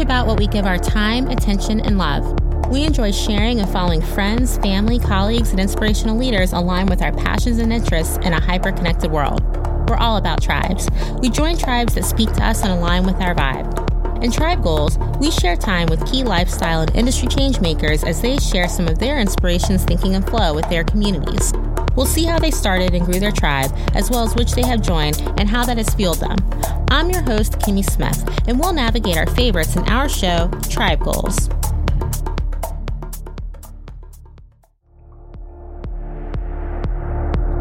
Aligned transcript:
about 0.00 0.26
what 0.26 0.38
we 0.38 0.46
give 0.46 0.66
our 0.66 0.78
time, 0.78 1.28
attention, 1.28 1.80
and 1.80 1.98
love. 1.98 2.38
We 2.70 2.84
enjoy 2.84 3.12
sharing 3.12 3.60
and 3.60 3.68
following 3.70 4.00
friends, 4.00 4.56
family, 4.58 4.98
colleagues, 4.98 5.50
and 5.50 5.60
inspirational 5.60 6.16
leaders 6.16 6.52
aligned 6.52 6.88
with 6.88 7.02
our 7.02 7.12
passions 7.12 7.58
and 7.58 7.72
interests 7.72 8.16
in 8.18 8.32
a 8.32 8.40
hyper 8.40 8.72
connected 8.72 9.10
world. 9.10 9.42
We're 9.88 9.96
all 9.96 10.16
about 10.16 10.42
tribes. 10.42 10.88
We 11.20 11.30
join 11.30 11.58
tribes 11.58 11.94
that 11.94 12.04
speak 12.04 12.32
to 12.34 12.44
us 12.44 12.62
and 12.62 12.72
align 12.72 13.04
with 13.04 13.16
our 13.16 13.34
vibe. 13.34 14.22
In 14.22 14.30
Tribe 14.30 14.62
Goals, 14.62 14.98
we 15.18 15.30
share 15.30 15.56
time 15.56 15.88
with 15.88 16.06
key 16.10 16.24
lifestyle 16.24 16.80
and 16.80 16.94
industry 16.94 17.28
changemakers 17.28 18.06
as 18.06 18.20
they 18.20 18.38
share 18.38 18.68
some 18.68 18.86
of 18.86 18.98
their 18.98 19.18
inspirations, 19.18 19.84
thinking, 19.84 20.14
and 20.14 20.28
flow 20.28 20.54
with 20.54 20.68
their 20.68 20.84
communities. 20.84 21.52
We'll 21.96 22.06
see 22.06 22.24
how 22.24 22.38
they 22.38 22.50
started 22.50 22.94
and 22.94 23.04
grew 23.04 23.18
their 23.18 23.32
tribe, 23.32 23.70
as 23.94 24.10
well 24.10 24.22
as 24.22 24.34
which 24.34 24.52
they 24.52 24.66
have 24.66 24.82
joined 24.82 25.20
and 25.38 25.48
how 25.48 25.64
that 25.64 25.76
has 25.78 25.92
fueled 25.94 26.20
them. 26.20 26.36
I'm 26.92 27.08
your 27.08 27.22
host, 27.22 27.52
Kimmy 27.60 27.88
Smith, 27.88 28.28
and 28.48 28.58
we'll 28.58 28.72
navigate 28.72 29.16
our 29.16 29.26
favorites 29.28 29.76
in 29.76 29.88
our 29.88 30.08
show, 30.08 30.50
Tribe 30.68 30.98
Goals. 30.98 31.48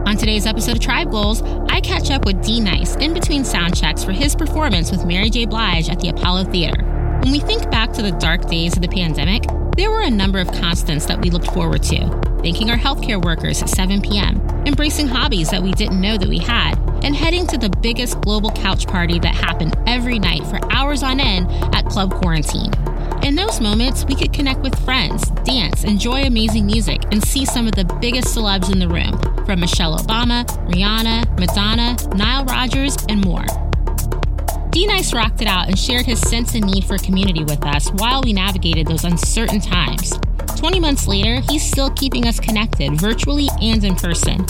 On 0.07 0.17
today's 0.17 0.47
episode 0.47 0.77
of 0.77 0.79
Tribe 0.79 1.11
Goals, 1.11 1.43
I 1.69 1.79
catch 1.79 2.09
up 2.09 2.25
with 2.25 2.43
D 2.43 2.59
Nice 2.59 2.95
in 2.95 3.13
between 3.13 3.45
sound 3.45 3.77
checks 3.77 4.03
for 4.03 4.13
his 4.13 4.35
performance 4.35 4.89
with 4.89 5.05
Mary 5.05 5.29
J. 5.29 5.45
Blige 5.45 5.89
at 5.89 5.99
the 5.99 6.09
Apollo 6.09 6.45
Theater. 6.45 6.83
When 7.21 7.31
we 7.31 7.39
think 7.39 7.69
back 7.69 7.93
to 7.93 8.01
the 8.01 8.11
dark 8.13 8.47
days 8.47 8.75
of 8.75 8.81
the 8.81 8.87
pandemic, 8.87 9.43
there 9.77 9.91
were 9.91 10.01
a 10.01 10.09
number 10.09 10.39
of 10.39 10.51
constants 10.53 11.05
that 11.05 11.21
we 11.21 11.29
looked 11.29 11.51
forward 11.51 11.83
to. 11.83 12.09
Thanking 12.41 12.71
our 12.71 12.77
healthcare 12.77 13.23
workers 13.23 13.61
at 13.61 13.69
7 13.69 14.01
p.m., 14.01 14.41
embracing 14.65 15.07
hobbies 15.07 15.51
that 15.51 15.61
we 15.61 15.71
didn't 15.73 16.01
know 16.01 16.17
that 16.17 16.27
we 16.27 16.39
had, 16.39 16.88
and 17.03 17.15
heading 17.15 17.47
to 17.47 17.57
the 17.57 17.69
biggest 17.81 18.21
global 18.21 18.51
couch 18.51 18.87
party 18.87 19.19
that 19.19 19.35
happened 19.35 19.75
every 19.87 20.19
night 20.19 20.45
for 20.47 20.59
hours 20.71 21.03
on 21.03 21.19
end 21.19 21.47
at 21.75 21.85
Club 21.85 22.13
Quarantine. 22.13 22.71
In 23.23 23.35
those 23.35 23.59
moments, 23.59 24.05
we 24.05 24.15
could 24.15 24.31
connect 24.31 24.61
with 24.61 24.77
friends, 24.85 25.29
dance, 25.43 25.83
enjoy 25.83 26.23
amazing 26.23 26.65
music, 26.65 27.03
and 27.11 27.23
see 27.23 27.45
some 27.45 27.67
of 27.67 27.75
the 27.75 27.85
biggest 27.99 28.35
celebs 28.35 28.71
in 28.71 28.79
the 28.79 28.87
room, 28.87 29.19
from 29.45 29.59
Michelle 29.59 29.97
Obama, 29.97 30.45
Rihanna, 30.69 31.39
Madonna, 31.39 31.97
Nile 32.15 32.45
Rodgers, 32.45 32.95
and 33.09 33.23
more. 33.25 33.45
D 34.71 34.85
Nice 34.85 35.13
rocked 35.13 35.41
it 35.41 35.47
out 35.47 35.67
and 35.67 35.77
shared 35.77 36.05
his 36.05 36.21
sense 36.21 36.53
and 36.55 36.65
need 36.65 36.85
for 36.85 36.97
community 36.97 37.43
with 37.43 37.65
us 37.65 37.89
while 37.93 38.21
we 38.21 38.33
navigated 38.33 38.87
those 38.87 39.03
uncertain 39.03 39.59
times. 39.59 40.13
20 40.57 40.79
months 40.79 41.07
later, 41.07 41.41
he's 41.49 41.63
still 41.63 41.89
keeping 41.91 42.27
us 42.27 42.39
connected 42.39 42.99
virtually 42.99 43.49
and 43.61 43.83
in 43.83 43.95
person. 43.95 44.45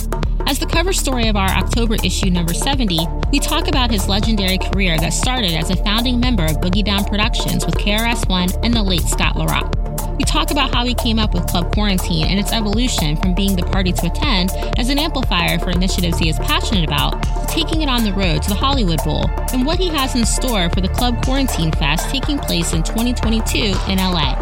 As 0.50 0.58
the 0.58 0.66
cover 0.66 0.94
story 0.94 1.28
of 1.28 1.36
our 1.36 1.47
October 1.47 1.94
issue 2.03 2.31
number 2.31 2.55
70, 2.55 3.05
we 3.31 3.38
talk 3.38 3.67
about 3.67 3.92
his 3.92 4.09
legendary 4.09 4.58
career 4.58 4.97
that 4.97 5.14
started 5.14 5.52
as 5.52 5.69
a 5.69 5.75
founding 5.75 6.19
member 6.19 6.44
of 6.44 6.53
Boogie 6.53 6.83
Down 6.83 7.06
Productions 7.06 7.67
with 7.67 7.75
KRS-One 7.75 8.50
and 8.64 8.73
the 8.73 8.81
late 8.81 9.03
Scott 9.03 9.36
LaRock. 9.36 10.17
We 10.17 10.23
talk 10.23 10.50
about 10.50 10.73
how 10.73 10.86
he 10.86 10.95
came 10.95 11.19
up 11.19 11.36
with 11.36 11.45
Club 11.45 11.72
Quarantine 11.72 12.25
and 12.25 12.39
its 12.39 12.52
evolution 12.52 13.16
from 13.17 13.36
being 13.36 13.56
the 13.56 13.61
party 13.61 13.91
to 13.91 14.08
attend 14.08 14.50
as 14.80 14.89
an 14.89 14.97
amplifier 14.97 15.59
for 15.59 15.69
initiatives 15.69 16.17
he 16.17 16.30
is 16.30 16.39
passionate 16.39 16.84
about, 16.84 17.22
to 17.22 17.45
taking 17.47 17.84
it 17.84 17.88
on 17.88 18.03
the 18.03 18.13
road 18.13 18.41
to 18.41 18.50
the 18.50 18.56
Hollywood 18.56 19.03
Bowl, 19.03 19.30
and 19.53 19.67
what 19.67 19.78
he 19.78 19.89
has 19.89 20.16
in 20.16 20.25
store 20.25 20.67
for 20.72 20.81
the 20.81 20.89
Club 20.89 21.23
Quarantine 21.23 21.72
Fest 21.73 22.09
taking 22.09 22.39
place 22.39 22.73
in 22.73 22.81
2022 22.81 23.75
in 23.88 24.00
LA. 24.00 24.34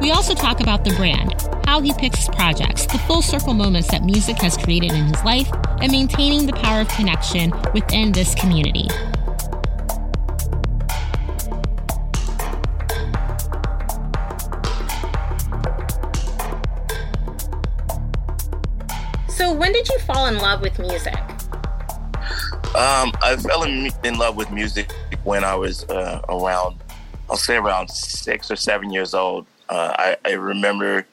We 0.00 0.12
also 0.12 0.34
talk 0.34 0.60
about 0.60 0.82
the 0.82 0.94
brand, 0.94 1.34
how 1.66 1.82
he 1.82 1.92
picks 1.92 2.20
his 2.20 2.28
projects, 2.28 2.86
the 2.86 2.96
full 3.00 3.20
circle 3.20 3.52
moments 3.52 3.90
that 3.90 4.02
music 4.02 4.38
has 4.38 4.56
created 4.56 4.92
in 4.92 5.04
his 5.04 5.22
life, 5.24 5.50
and 5.82 5.92
maintaining 5.92 6.46
the 6.46 6.54
power 6.54 6.80
of 6.80 6.88
connection 6.88 7.52
within 7.74 8.10
this 8.10 8.34
community. 8.34 8.88
So, 19.28 19.52
when 19.52 19.74
did 19.74 19.86
you 19.86 19.98
fall 19.98 20.28
in 20.28 20.38
love 20.38 20.62
with 20.62 20.78
music? 20.78 21.18
Um, 22.74 23.12
I 23.20 23.36
fell 23.38 23.64
in, 23.64 23.90
in, 24.02 24.16
love 24.16 24.36
with 24.36 24.50
music 24.50 24.92
when 25.24 25.44
I 25.44 25.54
was 25.56 25.84
uh, 25.90 26.22
around, 26.30 26.76
I'll 27.28 27.36
say 27.36 27.56
around 27.56 27.90
six 27.90 28.50
or 28.50 28.56
seven 28.56 28.90
years 28.90 29.12
old. 29.12 29.46
Uh, 29.70 29.94
I, 29.96 30.16
I, 30.24 30.32
remember, 30.32 31.06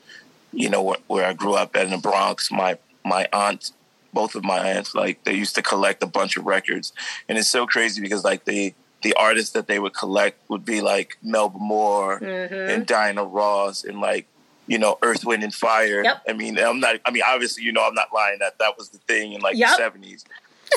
you 0.52 0.70
know, 0.70 0.82
where, 0.82 0.98
where, 1.06 1.26
I 1.26 1.34
grew 1.34 1.54
up 1.54 1.76
in 1.76 1.92
the 1.92 1.98
Bronx. 1.98 2.52
My 2.52 2.80
my 3.06 3.28
aunt, 3.32 3.72
both 4.14 4.34
of 4.34 4.44
my 4.44 4.58
aunts, 4.58 4.96
like 4.96 5.24
they 5.26 5.34
used 5.34 5.56
to 5.56 5.62
collect 5.62 6.02
a 6.02 6.08
bunch 6.08 6.38
of 6.38 6.46
records, 6.46 6.92
and 7.30 7.38
it's 7.38 7.52
so 7.52 7.68
crazy 7.68 8.02
because 8.02 8.24
like 8.24 8.46
they 8.46 8.74
the 9.04 9.14
artists 9.14 9.52
that 9.52 9.68
they 9.68 9.78
would 9.78 9.94
collect 9.94 10.50
would 10.50 10.66
be 10.66 10.82
like 10.82 11.18
Melba 11.22 11.60
Moore 11.60 12.20
mm-hmm. 12.20 12.54
and 12.54 12.88
Diana 12.88 13.24
Ross 13.24 13.84
and 13.84 14.02
like 14.02 14.26
you 14.66 14.80
know 14.80 14.98
Earth, 15.04 15.24
Wind 15.24 15.44
and 15.44 15.54
Fire. 15.54 16.04
Yep. 16.04 16.24
I 16.28 16.34
mean, 16.34 16.58
I'm 16.58 16.80
not. 16.80 17.00
I 17.06 17.12
mean, 17.12 17.24
obviously, 17.28 17.64
you 17.64 17.72
know, 17.72 17.86
I'm 17.86 17.94
not 17.94 18.14
lying 18.14 18.40
that 18.40 18.58
that 18.60 18.78
was 18.78 18.90
the 18.90 18.98
thing 19.00 19.34
in 19.34 19.42
like 19.42 19.56
yep. 19.56 19.78
the 19.78 19.84
'70s. 19.84 20.24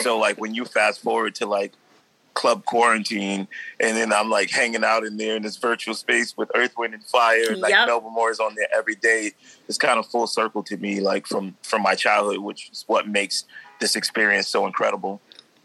So 0.02 0.18
like 0.18 0.38
when 0.38 0.54
you 0.54 0.64
fast 0.66 1.00
forward 1.00 1.34
to 1.36 1.46
like 1.46 1.72
club 2.34 2.64
quarantine 2.64 3.48
and 3.80 3.96
then 3.96 4.12
I'm 4.12 4.30
like 4.30 4.50
hanging 4.50 4.84
out 4.84 5.04
in 5.04 5.16
there 5.16 5.36
in 5.36 5.42
this 5.42 5.56
virtual 5.56 5.94
space 5.94 6.36
with 6.36 6.50
Earth, 6.54 6.74
Wind 6.78 6.94
and 6.94 7.04
Fire 7.04 7.50
and 7.50 7.60
like 7.60 7.72
yep. 7.72 7.88
Moore 8.02 8.30
is 8.30 8.40
on 8.40 8.54
there 8.54 8.68
every 8.74 8.94
day. 8.94 9.32
It's 9.68 9.78
kind 9.78 9.98
of 9.98 10.06
full 10.06 10.26
circle 10.26 10.62
to 10.64 10.76
me, 10.76 11.00
like 11.00 11.26
from 11.26 11.56
from 11.62 11.82
my 11.82 11.94
childhood, 11.94 12.38
which 12.38 12.70
is 12.70 12.84
what 12.86 13.08
makes 13.08 13.44
this 13.80 13.96
experience 13.96 14.48
so 14.48 14.66
incredible. 14.66 15.20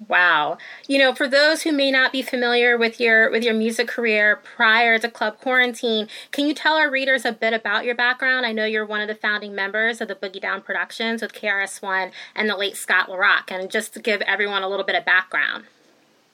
Wow. 0.09 0.57
You 0.87 0.97
know, 0.97 1.15
for 1.15 1.27
those 1.27 1.61
who 1.61 1.71
may 1.71 1.89
not 1.89 2.11
be 2.11 2.21
familiar 2.21 2.77
with 2.77 2.99
your 2.99 3.31
with 3.31 3.43
your 3.43 3.53
music 3.53 3.87
career 3.87 4.35
prior 4.35 4.99
to 4.99 5.09
Club 5.09 5.39
Quarantine, 5.39 6.09
can 6.31 6.47
you 6.47 6.53
tell 6.53 6.75
our 6.75 6.91
readers 6.91 7.23
a 7.23 7.31
bit 7.31 7.53
about 7.53 7.85
your 7.85 7.95
background? 7.95 8.45
I 8.45 8.51
know 8.51 8.65
you're 8.65 8.85
one 8.85 9.01
of 9.01 9.07
the 9.07 9.15
founding 9.15 9.55
members 9.55 10.01
of 10.01 10.09
the 10.09 10.15
Boogie 10.15 10.41
Down 10.41 10.61
Productions 10.61 11.21
with 11.21 11.33
KRS-One 11.33 12.11
and 12.35 12.49
the 12.49 12.57
late 12.57 12.75
Scott 12.75 13.07
LaRock. 13.07 13.49
And 13.49 13.71
just 13.71 13.93
to 13.93 14.01
give 14.01 14.21
everyone 14.21 14.63
a 14.63 14.67
little 14.67 14.85
bit 14.85 14.95
of 14.95 15.05
background. 15.05 15.65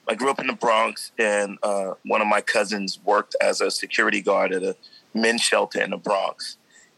I 0.08 0.14
grew 0.14 0.30
up 0.30 0.40
in 0.40 0.48
the 0.48 0.52
Bronx, 0.52 1.12
and 1.18 1.58
uh, 1.62 1.94
one 2.04 2.20
of 2.20 2.26
my 2.26 2.40
cousins 2.40 2.98
worked 3.04 3.36
as 3.40 3.60
a 3.60 3.70
security 3.70 4.20
guard 4.20 4.52
at 4.52 4.62
a 4.62 4.76
men's 5.14 5.42
shelter 5.42 5.80
in 5.80 5.90
the 5.90 5.96
Bronx. 5.96 6.56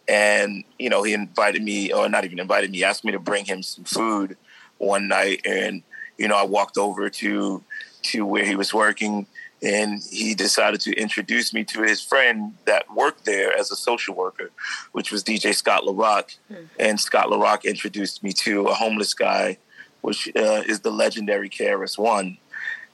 And, 0.08 0.64
you 0.78 0.90
know, 0.90 1.02
he 1.02 1.12
invited 1.12 1.62
me, 1.62 1.92
or 1.92 2.08
not 2.08 2.24
even 2.24 2.38
invited 2.38 2.70
me, 2.70 2.84
asked 2.84 3.04
me 3.04 3.12
to 3.12 3.18
bring 3.18 3.44
him 3.44 3.62
some 3.62 3.84
food 3.84 4.36
one 4.78 5.08
night. 5.08 5.42
And 5.44 5.82
you 6.18 6.28
know, 6.28 6.36
I 6.36 6.44
walked 6.44 6.78
over 6.78 7.10
to 7.10 7.62
to 8.02 8.26
where 8.26 8.44
he 8.44 8.54
was 8.54 8.74
working, 8.74 9.26
and 9.62 10.02
he 10.10 10.34
decided 10.34 10.80
to 10.82 10.92
introduce 10.94 11.54
me 11.54 11.64
to 11.64 11.82
his 11.82 12.02
friend 12.02 12.54
that 12.66 12.94
worked 12.94 13.24
there 13.24 13.56
as 13.56 13.70
a 13.70 13.76
social 13.76 14.14
worker, 14.14 14.50
which 14.92 15.10
was 15.10 15.24
DJ 15.24 15.54
Scott 15.54 15.84
LaRock. 15.84 16.36
Mm. 16.52 16.68
And 16.78 17.00
Scott 17.00 17.28
LaRock 17.28 17.64
introduced 17.64 18.22
me 18.22 18.32
to 18.32 18.66
a 18.66 18.74
homeless 18.74 19.14
guy, 19.14 19.58
which 20.02 20.28
uh, 20.36 20.62
is 20.66 20.80
the 20.80 20.90
legendary 20.90 21.48
KRS-One. 21.48 22.36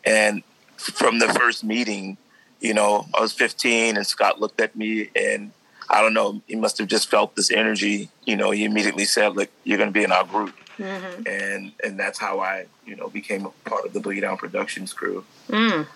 And 0.04 0.42
from 0.76 1.18
the 1.18 1.28
first 1.28 1.64
meeting, 1.64 2.16
you 2.60 2.74
know, 2.74 3.06
I 3.14 3.20
was 3.20 3.32
15, 3.32 3.96
and 3.96 4.06
Scott 4.06 4.40
looked 4.40 4.60
at 4.60 4.76
me 4.76 5.10
and 5.16 5.52
I 5.90 6.02
don't 6.02 6.14
know, 6.14 6.40
he 6.46 6.54
must 6.54 6.78
have 6.78 6.86
just 6.86 7.10
felt 7.10 7.34
this 7.34 7.50
energy. 7.50 8.10
You 8.24 8.36
know, 8.36 8.52
he 8.52 8.64
immediately 8.64 9.04
said, 9.04 9.34
"Look, 9.34 9.50
you're 9.64 9.76
going 9.76 9.88
to 9.88 9.92
be 9.92 10.04
in 10.04 10.12
our 10.12 10.24
group." 10.24 10.54
Mm-hmm. 10.78 11.26
And 11.26 11.72
and 11.82 11.98
that's 11.98 12.18
how 12.18 12.38
I, 12.38 12.66
you 12.86 12.94
know, 12.94 13.08
became 13.08 13.44
a 13.44 13.50
part 13.68 13.84
of 13.84 13.92
the 13.92 13.98
Boogie 13.98 14.20
Down 14.20 14.36
Productions 14.36 14.92
crew. 14.92 15.24
Mm. 15.48 15.88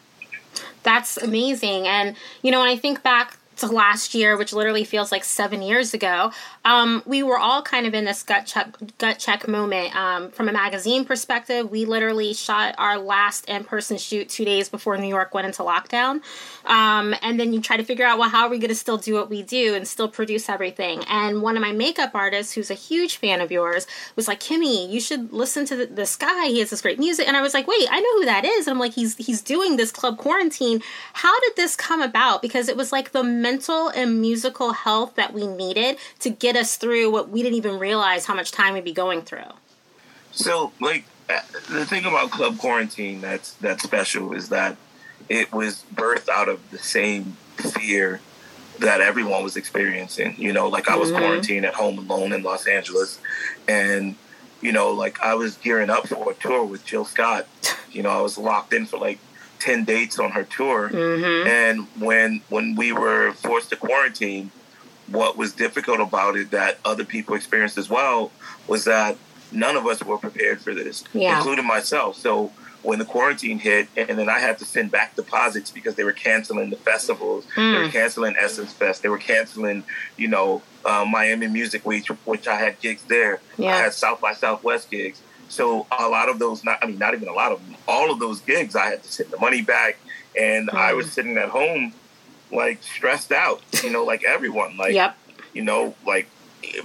That's 0.82 1.16
amazing. 1.16 1.86
And 1.86 2.16
you 2.42 2.50
know, 2.50 2.59
when 2.59 2.69
I 2.69 2.76
think 2.76 3.04
back 3.04 3.38
to 3.56 3.66
last 3.66 4.15
year, 4.15 4.37
which 4.37 4.53
literally 4.53 4.84
feels 4.84 5.12
like 5.12 5.25
seven 5.25 5.62
years 5.62 5.94
ago, 5.94 6.32
um, 6.65 7.03
we 7.06 7.22
were 7.22 7.38
all 7.38 7.62
kind 7.62 7.87
of 7.87 7.94
in 7.94 8.04
this 8.04 8.22
gut 8.22 8.47
check 8.47 8.75
gut 8.98 9.19
check 9.19 9.47
moment. 9.47 9.95
Um, 9.95 10.30
from 10.30 10.48
a 10.48 10.53
magazine 10.53 11.04
perspective, 11.04 11.71
we 11.71 11.84
literally 11.84 12.34
shot 12.34 12.74
our 12.78 12.98
last 12.98 13.48
in 13.48 13.65
person 13.65 13.98
shoot 13.98 14.28
two 14.28 14.45
days 14.45 14.68
before 14.68 14.97
New 14.97 15.09
York 15.09 15.34
went 15.34 15.47
into 15.47 15.62
lockdown, 15.62 16.22
um, 16.65 17.15
and 17.22 17.39
then 17.39 17.53
you 17.53 17.60
try 17.60 17.77
to 17.77 17.84
figure 17.84 18.06
out 18.06 18.18
well 18.18 18.28
how 18.28 18.45
are 18.47 18.51
we 18.51 18.59
going 18.59 18.68
to 18.68 18.74
still 18.74 18.98
do 18.98 19.15
what 19.15 19.30
we 19.30 19.42
do 19.42 19.74
and 19.74 19.86
still 19.86 20.09
produce 20.09 20.48
everything. 20.48 21.04
And 21.09 21.42
one 21.42 21.57
of 21.57 21.60
my 21.60 21.72
makeup 21.72 22.12
artists, 22.15 22.53
who's 22.54 22.71
a 22.71 22.74
huge 22.74 23.16
fan 23.16 23.41
of 23.41 23.50
yours, 23.50 23.86
was 24.16 24.28
like, 24.28 24.41
"Kimmy, 24.41 24.91
you 24.91 25.00
should 25.00 25.33
listen 25.33 25.66
to 25.66 25.86
this 25.86 26.16
guy. 26.16 26.47
He 26.47 26.60
has 26.60 26.71
this 26.71 26.83
great 26.83 26.98
music." 26.98 27.28
And 27.28 27.36
I 27.36 27.42
was 27.42 27.54
like, 27.54 27.66
"Wait, 27.66 27.86
I 27.91 28.00
know 28.00 28.21
who 28.21 28.24
that 28.27 28.45
is." 28.45 28.66
And 28.66 28.74
I'm 28.74 28.80
like, 28.80 28.95
"He's 28.95 29.16
he's 29.16 29.42
doing 29.42 29.77
this 29.77 29.91
club 29.91 30.18
quarantine. 30.18 30.83
How 31.12 31.39
did 31.41 31.57
this 31.57 31.77
come 31.77 32.00
about?" 32.00 32.42
Because 32.42 32.68
it 32.68 32.77
was 32.77 32.92
like 32.92 33.12
the 33.12 33.22
mental 33.45 33.89
and 33.91 34.23
musical 34.23 34.73
health 34.73 35.17
that 35.17 35.35
we 35.35 35.47
needed 35.47 35.99
to 36.19 36.31
get 36.31 36.57
us 36.57 36.77
through 36.77 37.11
what 37.11 37.29
we 37.29 37.43
didn't 37.43 37.59
even 37.59 37.79
realize 37.79 38.25
how 38.25 38.35
much 38.35 38.51
time 38.51 38.73
we'd 38.73 38.85
be 38.85 38.93
going 38.93 39.21
through. 39.21 39.53
So, 40.33 40.73
like, 40.81 41.05
uh, 41.29 41.41
the 41.71 41.85
thing 41.85 42.07
about 42.07 42.31
Club 42.31 42.59
Quarantine 42.59 43.21
that's 43.21 43.53
that's 43.55 43.83
special 43.83 44.33
is 44.33 44.49
that 44.49 44.77
it 45.29 45.53
was 45.53 45.85
birthed 45.95 46.31
out 46.31 46.49
of 46.49 46.59
the 46.71 46.79
same 46.79 47.37
fear 47.57 48.21
that 48.79 49.03
everyone 49.03 49.43
was 49.43 49.57
experiencing. 49.57 50.35
You 50.39 50.55
know, 50.55 50.69
like 50.69 50.89
I 50.89 50.97
was 50.97 51.11
mm-hmm. 51.11 51.19
quarantined 51.19 51.67
at 51.67 51.75
home 51.75 51.99
alone 51.99 52.33
in 52.33 52.43
Los 52.43 52.67
Angeles, 52.67 53.21
and 53.69 54.17
you 54.63 54.73
know, 54.73 54.91
like 54.91 55.21
I 55.23 55.35
was 55.35 55.59
gearing 55.59 55.91
up 55.91 56.09
for 56.09 56.31
a 56.31 56.35
tour 56.35 56.65
with 56.65 56.85
Jill 56.87 57.05
Scott. 57.05 57.47
You 57.95 58.03
know, 58.03 58.11
I 58.11 58.21
was 58.23 58.37
locked 58.37 58.73
in 58.75 58.87
for 58.87 58.99
like 58.99 59.21
ten 59.59 59.84
dates 59.84 60.18
on 60.18 60.30
her 60.33 60.45
tour. 60.45 60.91
Mm-hmm. 60.91 61.47
And 61.48 61.86
when 62.03 62.42
when 62.48 62.74
we 62.77 62.92
were 62.92 63.33
forced 63.33 63.71
to 63.71 63.77
quarantine, 63.77 64.51
what 65.09 65.36
was 65.36 65.53
difficult 65.53 66.01
about 66.01 66.36
it 66.36 66.51
that 66.51 66.78
other 66.84 67.04
people 67.04 67.34
experienced 67.34 67.78
as 67.78 67.89
well 67.91 68.30
was 68.66 68.84
that 68.84 69.16
none 69.53 69.77
of 69.77 69.86
us 69.86 70.03
were 70.03 70.18
prepared 70.18 70.60
for 70.60 70.74
this, 70.74 71.04
Yeah. 71.12 71.36
including 71.36 71.66
myself. 71.66 72.16
So 72.16 72.51
when 72.83 72.98
the 72.98 73.04
quarantine 73.04 73.59
hit, 73.59 73.89
and 73.97 74.18
then 74.18 74.28
I 74.28 74.39
had 74.39 74.59
to 74.59 74.65
send 74.65 74.91
back 74.91 75.15
deposits 75.16 75.71
because 75.71 75.95
they 75.95 76.04
were 76.04 76.12
canceling 76.12 76.71
the 76.71 76.77
festivals, 76.77 77.45
they 77.57 77.62
Mm. 77.62 77.84
were 77.84 77.89
canceling 77.91 78.34
Essence 78.39 78.72
Fest, 78.72 79.03
they 79.03 79.09
were 79.09 79.18
canceling, 79.18 79.84
you 80.16 80.28
know, 80.28 80.60
uh, 80.84 81.04
Miami 81.04 81.47
Music 81.47 81.86
Week, 81.86 82.07
which 82.24 82.47
I 82.47 82.57
had 82.57 82.78
gigs 82.80 83.03
there. 83.09 83.41
Yeah. 83.57 83.74
I 83.74 83.78
had 83.84 83.95
South 83.95 84.21
by 84.21 84.34
Southwest 84.34 84.91
gigs. 84.91 85.21
So 85.54 85.86
a 85.97 86.09
lot 86.09 86.28
of 86.28 86.41
those, 86.41 86.65
not 86.65 86.78
I 86.83 86.86
mean, 86.86 86.98
not 86.98 87.15
even 87.15 87.28
a 87.28 87.33
lot 87.33 87.53
of 87.53 87.65
them, 87.65 87.77
all 87.86 88.10
of 88.10 88.18
those 88.18 88.41
gigs, 88.41 88.74
I 88.74 88.86
had 88.86 89.03
to 89.04 89.12
send 89.12 89.30
the 89.30 89.39
money 89.39 89.62
back, 89.62 89.98
and 90.39 90.68
I 90.71 90.91
Mm. 90.92 90.97
was 90.97 91.12
sitting 91.12 91.36
at 91.39 91.48
home, 91.51 91.95
like 92.51 92.83
stressed 92.83 93.30
out, 93.30 93.62
you 93.84 93.91
know, 93.91 94.04
like 94.04 94.24
everyone, 94.24 94.77
like 94.77 94.95
yep. 94.95 95.16
you 95.53 95.62
know, 95.62 95.95
like 96.04 96.27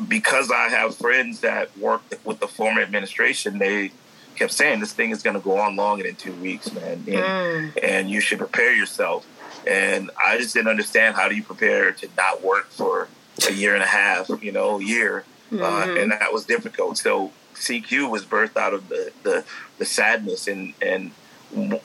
because 0.07 0.51
I 0.51 0.69
have 0.69 0.95
friends 0.95 1.39
that 1.39 1.75
work 1.79 2.03
with 2.23 2.39
the 2.39 2.47
former 2.47 2.81
administration, 2.81 3.57
they 3.57 3.91
kept 4.35 4.51
saying 4.53 4.81
this 4.81 4.93
thing 4.93 5.09
is 5.09 5.23
going 5.23 5.35
to 5.35 5.41
go 5.41 5.57
on 5.57 5.75
longer 5.75 6.03
than 6.03 6.15
two 6.15 6.33
weeks, 6.33 6.71
man, 6.71 7.03
and, 7.07 7.07
Mm. 7.07 7.71
and 7.81 8.09
you 8.11 8.19
should 8.21 8.37
prepare 8.37 8.71
yourself. 8.73 9.25
And 9.65 10.11
I 10.23 10.37
just 10.37 10.53
didn't 10.53 10.67
understand 10.69 11.15
how 11.15 11.27
do 11.27 11.35
you 11.35 11.43
prepare 11.43 11.91
to 11.91 12.07
not 12.15 12.43
work 12.43 12.69
for 12.69 13.07
a 13.47 13.51
year 13.51 13.73
and 13.73 13.81
a 13.83 13.87
half, 13.87 14.29
you 14.43 14.51
know, 14.51 14.79
a 14.79 14.83
year, 14.83 15.23
uh, 15.53 15.55
Mhm. 15.55 16.01
and 16.03 16.11
that 16.11 16.31
was 16.31 16.45
difficult. 16.45 16.97
So 16.99 17.31
CQ 17.59 18.09
was 18.09 18.25
birthed 18.25 18.57
out 18.57 18.73
of 18.73 18.89
the 18.89 19.11
the, 19.23 19.43
the 19.77 19.85
sadness 19.85 20.47
and 20.47 20.73
and 20.81 21.11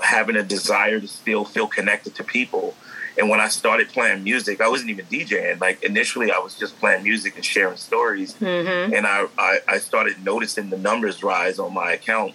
having 0.00 0.36
a 0.36 0.42
desire 0.42 1.00
to 1.00 1.08
still 1.08 1.44
feel 1.44 1.66
connected 1.66 2.14
to 2.16 2.24
people. 2.24 2.74
And 3.16 3.30
when 3.30 3.40
I 3.40 3.48
started 3.48 3.88
playing 3.90 4.24
music, 4.24 4.60
I 4.60 4.68
wasn't 4.68 4.90
even 4.90 5.06
DJing. 5.06 5.60
Like 5.60 5.82
initially, 5.84 6.32
I 6.32 6.38
was 6.38 6.58
just 6.58 6.78
playing 6.80 7.04
music 7.04 7.36
and 7.36 7.44
sharing 7.44 7.76
stories. 7.76 8.34
Mhm. 8.34 8.92
And 8.96 9.06
I, 9.06 9.26
I, 9.38 9.58
I 9.68 9.78
started 9.78 10.24
noticing 10.24 10.70
the 10.70 10.78
numbers 10.78 11.22
rise 11.22 11.58
on 11.58 11.72
my 11.72 11.92
account. 11.92 12.34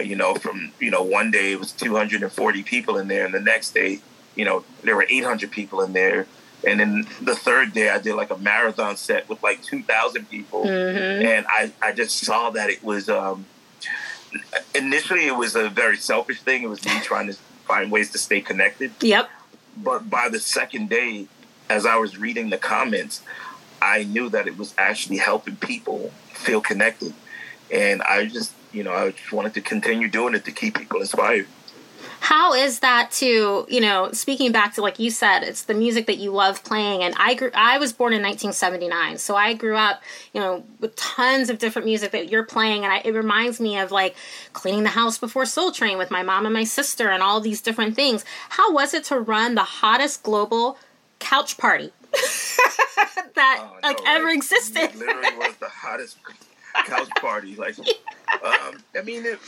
You 0.00 0.16
know, 0.16 0.34
from 0.34 0.72
you 0.78 0.90
know 0.90 1.02
one 1.02 1.30
day 1.30 1.52
it 1.52 1.58
was 1.58 1.72
240 1.72 2.62
people 2.62 2.96
in 2.98 3.08
there, 3.08 3.24
and 3.24 3.34
the 3.34 3.40
next 3.40 3.72
day, 3.74 4.00
you 4.36 4.44
know, 4.44 4.64
there 4.82 4.94
were 4.94 5.06
800 5.08 5.50
people 5.50 5.80
in 5.82 5.92
there. 5.92 6.26
And 6.66 6.80
then 6.80 7.06
the 7.22 7.34
third 7.34 7.72
day, 7.72 7.88
I 7.90 7.98
did 7.98 8.14
like 8.14 8.30
a 8.30 8.36
marathon 8.38 8.96
set 8.96 9.28
with 9.28 9.42
like 9.42 9.62
2,000 9.62 10.28
people 10.28 10.64
Mhm. 10.64 11.24
and 11.24 11.46
I, 11.48 11.72
I 11.80 11.92
just 11.92 12.18
saw 12.18 12.50
that 12.50 12.68
it 12.70 12.82
was 12.84 13.08
um, 13.08 13.46
initially 14.74 15.26
it 15.26 15.36
was 15.36 15.56
a 15.56 15.68
very 15.68 15.96
selfish 15.96 16.40
thing. 16.42 16.62
It 16.62 16.68
was 16.68 16.84
me 16.84 17.00
trying 17.02 17.28
to 17.28 17.34
find 17.66 17.90
ways 17.90 18.10
to 18.12 18.18
stay 18.18 18.40
connected. 18.40 18.92
Yep. 19.00 19.28
But 19.76 20.10
by 20.10 20.28
the 20.28 20.38
second 20.40 20.90
day, 20.90 21.26
as 21.68 21.86
I 21.86 21.96
was 21.96 22.18
reading 22.18 22.50
the 22.50 22.58
comments, 22.58 23.22
I 23.80 24.04
knew 24.04 24.28
that 24.30 24.46
it 24.46 24.58
was 24.58 24.74
actually 24.76 25.18
helping 25.18 25.56
people 25.56 26.12
feel 26.32 26.60
connected, 26.60 27.14
and 27.70 28.02
I 28.02 28.26
just 28.26 28.52
you 28.72 28.82
know 28.82 28.92
I 28.92 29.10
just 29.12 29.32
wanted 29.32 29.54
to 29.54 29.60
continue 29.62 30.08
doing 30.08 30.34
it 30.34 30.44
to 30.44 30.52
keep 30.52 30.76
people 30.76 31.00
inspired. 31.00 31.46
How 32.20 32.52
is 32.52 32.80
that 32.80 33.10
to, 33.12 33.66
you 33.68 33.80
know, 33.80 34.12
speaking 34.12 34.52
back 34.52 34.74
to 34.74 34.82
like 34.82 34.98
you 34.98 35.10
said, 35.10 35.42
it's 35.42 35.62
the 35.64 35.74
music 35.74 36.06
that 36.06 36.18
you 36.18 36.30
love 36.32 36.62
playing 36.62 37.02
and 37.02 37.14
I 37.18 37.34
grew 37.34 37.50
I 37.54 37.78
was 37.78 37.92
born 37.94 38.12
in 38.12 38.22
1979. 38.22 39.16
So 39.18 39.36
I 39.36 39.54
grew 39.54 39.74
up, 39.74 40.02
you 40.34 40.40
know, 40.40 40.62
with 40.80 40.94
tons 40.96 41.48
of 41.48 41.58
different 41.58 41.86
music 41.86 42.12
that 42.12 42.28
you're 42.28 42.44
playing 42.44 42.84
and 42.84 42.92
I, 42.92 42.98
it 42.98 43.14
reminds 43.14 43.58
me 43.58 43.78
of 43.78 43.90
like 43.90 44.16
cleaning 44.52 44.82
the 44.82 44.90
house 44.90 45.16
before 45.16 45.46
Soul 45.46 45.72
Train 45.72 45.96
with 45.96 46.10
my 46.10 46.22
mom 46.22 46.44
and 46.44 46.52
my 46.52 46.64
sister 46.64 47.08
and 47.08 47.22
all 47.22 47.40
these 47.40 47.62
different 47.62 47.96
things. 47.96 48.24
How 48.50 48.70
was 48.72 48.92
it 48.92 49.04
to 49.04 49.18
run 49.18 49.54
the 49.54 49.64
hottest 49.64 50.22
global 50.22 50.76
couch 51.20 51.56
party 51.56 51.90
that 53.34 53.60
Oh, 53.62 53.78
like 53.82 53.98
know, 53.98 54.04
ever 54.06 54.28
existed? 54.28 54.82
It 54.82 54.96
literally 54.96 55.36
was 55.38 55.56
the 55.56 55.68
hottest 55.68 56.18
couch 56.86 57.08
party. 57.16 57.56
Like, 57.56 57.78
um, 57.78 58.82
I 58.94 59.02
mean, 59.04 59.24
it, 59.24 59.38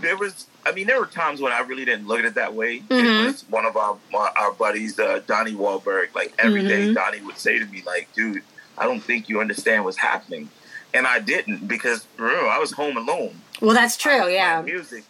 there 0.00 0.16
was. 0.16 0.46
I 0.64 0.70
mean, 0.72 0.86
there 0.86 1.00
were 1.00 1.06
times 1.06 1.40
when 1.40 1.52
I 1.52 1.60
really 1.60 1.84
didn't 1.84 2.06
look 2.06 2.20
at 2.20 2.24
it 2.24 2.34
that 2.34 2.54
way. 2.54 2.80
Mhm. 2.88 3.22
It 3.22 3.26
was 3.26 3.44
one 3.50 3.66
of 3.66 3.76
our 3.76 3.96
our 4.14 4.52
buddies, 4.52 4.98
uh, 4.98 5.20
Donnie 5.26 5.52
Wahlberg. 5.54 6.14
Like 6.14 6.32
every 6.38 6.62
day, 6.66 6.88
Mhm. 6.88 6.94
Donnie 6.94 7.20
would 7.20 7.38
say 7.38 7.58
to 7.58 7.66
me, 7.66 7.82
like, 7.86 8.08
"Dude, 8.14 8.42
I 8.78 8.84
don't 8.84 9.00
think 9.00 9.28
you 9.28 9.40
understand 9.40 9.84
what's 9.84 9.98
happening," 9.98 10.50
and 10.94 11.06
I 11.06 11.18
didn't 11.18 11.66
because 11.68 12.06
remember, 12.16 12.48
I 12.48 12.58
was 12.58 12.72
home 12.72 12.96
alone. 12.96 13.40
Well, 13.60 13.74
that's 13.74 13.96
true, 13.96 14.28
yeah. 14.28 14.62
Music. 14.62 15.04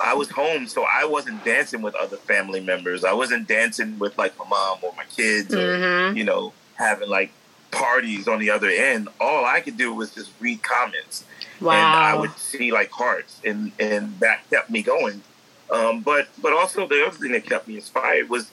I 0.00 0.14
was 0.14 0.30
home, 0.30 0.68
so 0.68 0.84
I 0.84 1.04
wasn't 1.06 1.44
dancing 1.44 1.82
with 1.82 1.94
other 1.96 2.16
family 2.18 2.60
members. 2.60 3.04
I 3.04 3.12
wasn't 3.14 3.48
dancing 3.48 3.98
with 3.98 4.16
like 4.18 4.38
my 4.38 4.44
mom 4.46 4.78
or 4.82 4.92
my 4.96 5.04
kids, 5.04 5.52
or 5.54 5.58
Mhm. 5.78 6.16
you 6.16 6.24
know, 6.24 6.52
having 6.74 7.08
like 7.08 7.30
parties 7.70 8.26
on 8.28 8.38
the 8.38 8.50
other 8.50 8.68
end. 8.68 9.08
All 9.20 9.44
I 9.44 9.60
could 9.60 9.76
do 9.76 9.92
was 9.92 10.10
just 10.14 10.30
read 10.40 10.62
comments, 10.62 11.24
and 11.60 11.96
I 11.96 12.14
would 12.14 12.36
see 12.38 12.72
like 12.72 12.90
hearts, 12.90 13.40
and 13.44 13.72
and 13.78 14.18
that 14.20 14.48
kept 14.50 14.70
me 14.70 14.82
going. 14.82 15.22
Um, 15.70 16.00
but 16.00 16.28
but 16.40 16.52
also 16.52 16.86
the 16.86 17.04
other 17.06 17.16
thing 17.16 17.32
that 17.32 17.44
kept 17.46 17.68
me 17.68 17.76
inspired 17.76 18.28
was 18.30 18.50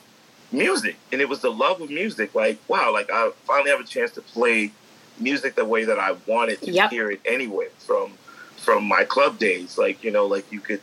music, 0.52 0.96
and 1.12 1.22
it 1.22 1.30
was 1.30 1.42
the 1.42 1.52
love 1.52 1.82
of 1.82 1.90
music. 1.90 2.34
Like 2.36 2.60
wow, 2.68 2.92
like 2.92 3.10
I 3.12 3.32
finally 3.46 3.72
have 3.72 3.80
a 3.80 3.84
chance 3.86 4.12
to 4.12 4.22
play 4.22 4.72
music 5.20 5.56
the 5.56 5.66
way 5.66 5.86
that 5.86 5.98
I 6.00 6.16
wanted 6.28 6.62
to 6.64 6.72
Yep. 6.72 6.90
hear 6.92 7.10
it 7.12 7.22
anyway 7.26 7.68
from 7.80 8.12
from 8.58 8.84
my 8.86 9.04
club 9.06 9.38
days. 9.40 9.78
Like 9.78 10.04
you 10.04 10.12
know, 10.12 10.26
like 10.26 10.52
you 10.52 10.60
could, 10.60 10.82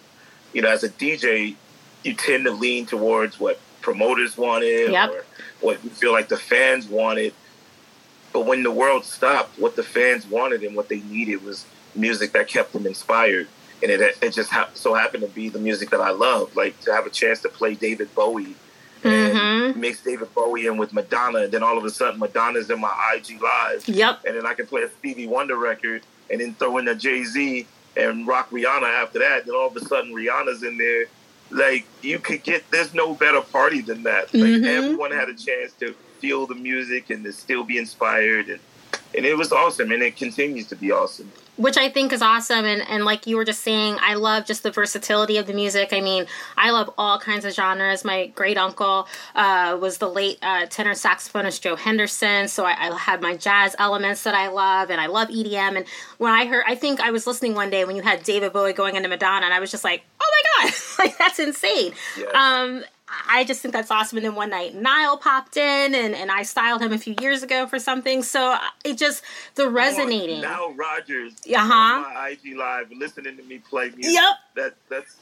you 0.52 0.62
know, 0.62 0.70
as 0.70 0.84
a 0.84 0.88
DJ, 0.88 1.54
you 2.02 2.14
tend 2.14 2.44
to 2.44 2.50
lean 2.50 2.86
towards 2.86 3.38
what 3.38 3.58
promoters 3.82 4.36
wanted 4.38 4.90
Yep. 4.92 5.10
or 5.10 5.24
what 5.60 5.84
you 5.84 5.90
feel 5.90 6.12
like 6.12 6.28
the 6.28 6.36
fans 6.38 6.86
wanted. 6.88 7.34
But 8.32 8.46
when 8.46 8.62
the 8.62 8.70
world 8.70 9.04
stopped, 9.04 9.58
what 9.58 9.76
the 9.76 9.82
fans 9.82 10.26
wanted 10.26 10.62
and 10.62 10.74
what 10.74 10.88
they 10.88 11.00
needed 11.00 11.44
was 11.44 11.66
music 11.94 12.32
that 12.32 12.48
kept 12.48 12.72
them 12.72 12.86
inspired. 12.86 13.48
And 13.82 13.90
it, 13.90 14.16
it 14.22 14.30
just 14.32 14.50
hap 14.50 14.76
so 14.76 14.94
happened 14.94 15.22
to 15.24 15.28
be 15.28 15.48
the 15.48 15.58
music 15.58 15.90
that 15.90 16.00
I 16.00 16.10
love. 16.10 16.54
Like 16.54 16.78
to 16.82 16.92
have 16.92 17.06
a 17.06 17.10
chance 17.10 17.40
to 17.42 17.48
play 17.48 17.74
David 17.74 18.14
Bowie 18.14 18.54
and 19.02 19.36
Mhm. 19.36 19.76
mix 19.76 20.00
David 20.00 20.32
Bowie 20.34 20.66
in 20.66 20.76
with 20.76 20.92
Madonna. 20.92 21.40
And 21.40 21.52
then 21.52 21.62
all 21.64 21.76
of 21.76 21.84
a 21.84 21.90
sudden, 21.90 22.20
Madonna's 22.20 22.70
in 22.70 22.80
my 22.80 22.92
IG 23.14 23.40
Live 23.40 23.88
Yep. 23.88 24.20
and 24.24 24.36
then 24.36 24.46
I 24.46 24.54
can 24.54 24.66
play 24.66 24.82
a 24.82 24.90
Stevie 25.00 25.26
Wonder 25.26 25.56
record, 25.56 26.02
and 26.30 26.40
then 26.40 26.54
throw 26.54 26.78
in 26.78 26.86
a 26.86 26.94
Jay 26.94 27.24
Z 27.24 27.66
and 27.96 28.26
rock 28.26 28.50
Rihanna 28.50 28.84
after 29.02 29.18
that. 29.18 29.46
Then 29.46 29.54
all 29.56 29.66
of 29.66 29.76
a 29.76 29.84
sudden 29.84 30.14
Rihanna's 30.14 30.62
in 30.62 30.78
there. 30.78 31.06
Like 31.50 31.84
you 32.02 32.18
could 32.20 32.44
get, 32.44 32.62
there's 32.70 32.94
no 32.94 33.14
better 33.14 33.40
party 33.40 33.80
than 33.82 34.04
that. 34.04 34.32
Like 34.32 34.44
Mhm. 34.52 34.64
everyone 34.66 35.10
had 35.10 35.28
a 35.28 35.34
chance 35.34 35.72
to 35.80 35.92
feel 36.20 36.46
the 36.46 36.54
music 36.54 37.10
and 37.10 37.24
to 37.24 37.32
still 37.32 37.64
be 37.64 37.78
inspired, 37.78 38.48
and 38.48 38.60
and 39.14 39.26
it 39.26 39.36
was 39.36 39.50
awesome, 39.52 39.90
and 39.92 40.02
it 40.02 40.16
continues 40.16 40.68
to 40.68 40.76
be 40.76 40.90
awesome. 40.92 41.30
Which 41.56 41.76
I 41.76 41.88
think 41.88 42.12
is 42.12 42.22
awesome. 42.22 42.64
And, 42.64 42.82
and 42.88 43.04
like 43.04 43.26
you 43.26 43.36
were 43.36 43.44
just 43.44 43.62
saying, 43.62 43.96
I 44.00 44.14
love 44.14 44.46
just 44.46 44.62
the 44.62 44.70
versatility 44.70 45.36
of 45.36 45.46
the 45.46 45.52
music. 45.52 45.92
I 45.92 46.00
mean, 46.00 46.26
I 46.56 46.70
love 46.70 46.90
all 46.96 47.18
kinds 47.18 47.44
of 47.44 47.52
genres. 47.52 48.04
My 48.04 48.28
great 48.28 48.56
uncle 48.56 49.06
uh, 49.34 49.76
was 49.80 49.98
the 49.98 50.08
late 50.08 50.38
uh, 50.42 50.66
tenor 50.66 50.92
saxophonist 50.92 51.60
Joe 51.60 51.76
Henderson, 51.76 52.48
so 52.48 52.64
I, 52.64 52.72
I 52.72 52.96
had 52.96 53.20
my 53.20 53.36
jazz 53.36 53.76
elements 53.78 54.22
that 54.22 54.34
I 54.34 54.48
love, 54.48 54.90
and 54.90 55.00
I 55.00 55.06
love 55.06 55.28
EDM. 55.28 55.76
And 55.76 55.84
when 56.18 56.32
I 56.32 56.46
heard, 56.46 56.64
I 56.66 56.74
think 56.74 57.00
I 57.00 57.10
was 57.10 57.26
listening 57.26 57.54
one 57.54 57.70
day 57.70 57.84
when 57.84 57.96
you 57.96 58.02
had 58.02 58.22
David 58.22 58.52
Bowie 58.52 58.72
going 58.72 58.96
into 58.96 59.08
Madonna, 59.08 59.44
and 59.44 59.54
I 59.54 59.60
was 59.60 59.70
just 59.70 59.84
like, 59.84 60.02
oh 60.20 60.30
my 60.60 60.64
god, 60.64 60.74
like 60.98 61.18
that's 61.18 61.38
insane. 61.38 61.92
Yes. 62.16 62.34
Um, 62.34 62.84
I 63.28 63.44
just 63.44 63.60
think 63.60 63.74
that's 63.74 63.90
awesome. 63.90 64.18
And 64.18 64.24
then 64.26 64.34
one 64.34 64.50
night, 64.50 64.74
Nile 64.74 65.16
popped 65.16 65.56
in, 65.56 65.94
and, 65.94 66.14
and 66.14 66.30
I 66.30 66.42
styled 66.42 66.80
him 66.82 66.92
a 66.92 66.98
few 66.98 67.14
years 67.20 67.42
ago 67.42 67.66
for 67.66 67.78
something. 67.78 68.22
So 68.22 68.52
uh, 68.52 68.58
it 68.84 68.98
just 68.98 69.22
the 69.54 69.68
resonating. 69.68 70.40
Nile 70.40 70.72
Rodgers, 70.74 71.34
Uh-huh. 71.46 71.72
on 71.72 72.02
my 72.14 72.28
IG 72.42 72.56
live, 72.56 72.90
listening 72.96 73.36
to 73.36 73.42
me 73.42 73.58
play 73.58 73.90
music. 73.90 74.14
Yep. 74.14 74.34
That 74.56 74.74
that's 74.88 75.16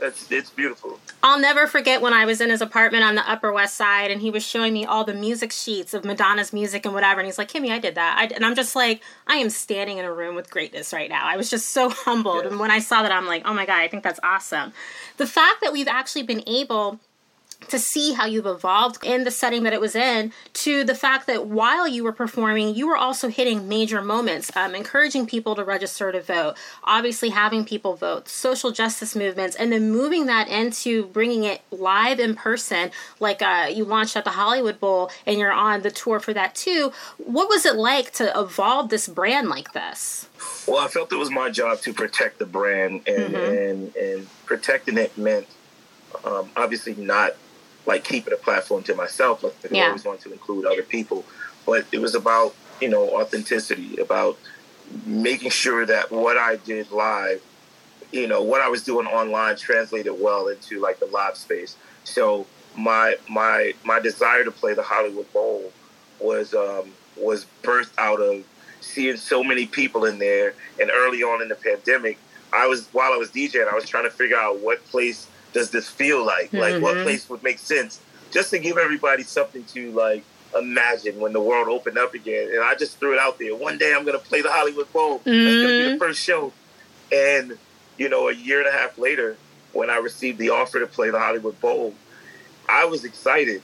that's 0.00 0.30
it's 0.30 0.50
beautiful. 0.50 0.98
I'll 1.22 1.38
never 1.38 1.68
forget 1.68 2.02
when 2.02 2.12
I 2.12 2.24
was 2.26 2.40
in 2.40 2.50
his 2.50 2.60
apartment 2.60 3.04
on 3.04 3.14
the 3.14 3.30
Upper 3.30 3.52
West 3.52 3.76
Side 3.76 4.10
and 4.10 4.20
he 4.20 4.28
was 4.28 4.44
showing 4.44 4.72
me 4.74 4.84
all 4.84 5.04
the 5.04 5.14
music 5.14 5.52
sheets 5.52 5.94
of 5.94 6.04
Madonna's 6.04 6.52
music 6.52 6.84
and 6.84 6.92
whatever. 6.92 7.20
And 7.20 7.26
he's 7.26 7.38
like, 7.38 7.48
Kimmy, 7.50 7.70
I 7.70 7.78
did 7.78 7.94
that. 7.94 8.16
I, 8.18 8.34
and 8.34 8.44
I'm 8.44 8.56
just 8.56 8.74
like, 8.74 9.02
I 9.28 9.36
am 9.36 9.50
standing 9.50 9.98
in 9.98 10.04
a 10.04 10.12
room 10.12 10.34
with 10.34 10.50
greatness 10.50 10.92
right 10.92 11.08
now. 11.08 11.24
I 11.24 11.36
was 11.36 11.48
just 11.48 11.70
so 11.70 11.88
humbled. 11.90 12.42
Yes. 12.42 12.50
And 12.50 12.60
when 12.60 12.72
I 12.72 12.80
saw 12.80 13.02
that, 13.02 13.12
I'm 13.12 13.26
like, 13.26 13.42
oh 13.44 13.54
my 13.54 13.66
God, 13.66 13.78
I 13.78 13.86
think 13.86 14.02
that's 14.02 14.20
awesome. 14.24 14.72
The 15.16 15.28
fact 15.28 15.60
that 15.62 15.72
we've 15.72 15.88
actually 15.88 16.24
been 16.24 16.42
able 16.48 16.98
to 17.68 17.78
see 17.78 18.12
how 18.12 18.26
you've 18.26 18.46
evolved 18.46 18.98
in 19.04 19.24
the 19.24 19.30
setting 19.30 19.62
that 19.64 19.72
it 19.72 19.80
was 19.80 19.94
in 19.94 20.32
to 20.52 20.84
the 20.84 20.94
fact 20.94 21.26
that 21.26 21.46
while 21.46 21.86
you 21.86 22.04
were 22.04 22.12
performing 22.12 22.74
you 22.74 22.86
were 22.86 22.96
also 22.96 23.28
hitting 23.28 23.68
major 23.68 24.02
moments 24.02 24.54
um, 24.56 24.74
encouraging 24.74 25.26
people 25.26 25.54
to 25.54 25.64
register 25.64 26.12
to 26.12 26.20
vote 26.20 26.54
obviously 26.84 27.30
having 27.30 27.64
people 27.64 27.94
vote 27.96 28.28
social 28.28 28.70
justice 28.70 29.14
movements 29.16 29.56
and 29.56 29.72
then 29.72 29.90
moving 29.90 30.26
that 30.26 30.48
into 30.48 31.06
bringing 31.06 31.44
it 31.44 31.62
live 31.70 32.18
in 32.20 32.34
person 32.34 32.90
like 33.20 33.42
uh, 33.42 33.66
you 33.72 33.84
launched 33.84 34.16
at 34.16 34.24
the 34.24 34.30
hollywood 34.30 34.78
bowl 34.80 35.10
and 35.26 35.38
you're 35.38 35.52
on 35.52 35.82
the 35.82 35.90
tour 35.90 36.20
for 36.20 36.32
that 36.32 36.54
too 36.54 36.92
what 37.18 37.48
was 37.48 37.64
it 37.66 37.76
like 37.76 38.12
to 38.12 38.30
evolve 38.38 38.88
this 38.90 39.08
brand 39.08 39.48
like 39.48 39.72
this 39.72 40.28
Well, 40.66 40.78
I 40.78 40.88
felt 40.88 41.12
it 41.12 41.16
was 41.16 41.30
my 41.30 41.50
job 41.50 41.80
to 41.82 41.92
protect 41.92 42.38
the 42.38 42.46
brand, 42.46 43.02
and 43.06 43.34
Mhm. 43.34 43.70
and 43.70 43.96
and 43.96 44.28
protecting 44.46 44.98
it 44.98 45.16
meant 45.18 45.46
Um, 46.24 46.48
obviously, 46.56 46.94
not 46.94 47.32
like 47.86 48.04
keeping 48.04 48.32
a 48.32 48.36
platform 48.36 48.82
to 48.84 48.94
myself. 48.94 49.42
Like 49.42 49.54
I 49.64 49.68
Yeah. 49.74 49.86
always 49.86 50.04
wanted 50.04 50.22
to 50.22 50.32
include 50.32 50.66
other 50.66 50.82
people, 50.82 51.24
but 51.66 51.84
it 51.92 52.00
was 52.00 52.14
about 52.14 52.54
you 52.80 52.88
know 52.88 53.08
authenticity, 53.20 53.96
about 53.98 54.36
making 55.06 55.50
sure 55.50 55.86
that 55.86 56.10
what 56.10 56.36
I 56.36 56.56
did 56.56 56.90
live, 56.90 57.40
you 58.12 58.26
know, 58.26 58.42
what 58.42 58.60
I 58.60 58.68
was 58.68 58.82
doing 58.82 59.06
online 59.06 59.56
translated 59.56 60.14
well 60.18 60.48
into 60.48 60.80
like 60.80 60.98
the 61.00 61.06
live 61.06 61.36
space. 61.36 61.76
So 62.04 62.46
my 62.76 63.16
my 63.28 63.74
my 63.84 64.00
desire 64.00 64.44
to 64.44 64.50
play 64.50 64.74
the 64.74 64.82
Hollywood 64.82 65.32
Bowl 65.32 65.72
was 66.20 66.54
um, 66.54 66.90
was 67.16 67.46
birthed 67.62 67.92
out 67.98 68.20
of 68.20 68.44
seeing 68.80 69.16
so 69.16 69.42
many 69.42 69.66
people 69.66 70.04
in 70.04 70.18
there. 70.18 70.54
And 70.80 70.90
early 70.92 71.22
on 71.22 71.42
in 71.42 71.48
the 71.48 71.54
pandemic, 71.54 72.18
I 72.52 72.66
was 72.66 72.88
while 72.92 73.12
I 73.12 73.16
was 73.16 73.30
DJing, 73.30 73.68
I 73.70 73.74
was 73.74 73.88
trying 73.88 74.04
to 74.04 74.10
figure 74.10 74.36
out 74.36 74.60
what 74.60 74.84
place 74.86 75.26
does 75.54 75.70
this 75.70 75.88
feel 75.88 76.24
like? 76.26 76.52
Like 76.52 76.82
what 76.82 76.96
Mhm. 76.96 77.02
place 77.04 77.30
would 77.30 77.42
make 77.42 77.58
sense, 77.58 78.00
just 78.30 78.50
to 78.50 78.58
give 78.58 78.76
everybody 78.76 79.22
something 79.22 79.64
to 79.72 79.90
like 79.92 80.22
imagine 80.54 81.18
when 81.18 81.32
the 81.32 81.40
world 81.40 81.68
opened 81.68 81.96
up 81.98 82.12
again. 82.14 82.48
And 82.52 82.62
I 82.62 82.74
just 82.74 82.98
threw 83.00 83.12
it 83.14 83.18
out 83.18 83.38
there. 83.38 83.54
One 83.54 83.78
day 83.78 83.94
I'm 83.94 84.04
gonna 84.04 84.18
play 84.18 84.42
the 84.42 84.50
Hollywood 84.50 84.92
Bowl. 84.92 85.22
That's 85.24 85.56
gonna 85.62 85.76
be 85.78 85.84
the 85.84 85.90
Mhm. 85.90 85.98
first 85.98 86.20
show. 86.20 86.52
And 87.10 87.58
you 87.96 88.08
know, 88.08 88.28
a 88.28 88.32
year 88.34 88.58
and 88.58 88.68
a 88.68 88.72
half 88.72 88.98
later, 88.98 89.36
when 89.72 89.88
I 89.88 89.96
received 89.98 90.38
the 90.38 90.50
offer 90.50 90.80
to 90.80 90.86
play 90.86 91.10
the 91.10 91.18
Hollywood 91.20 91.60
Bowl, 91.60 91.94
I 92.68 92.84
was 92.86 93.04
excited. 93.04 93.62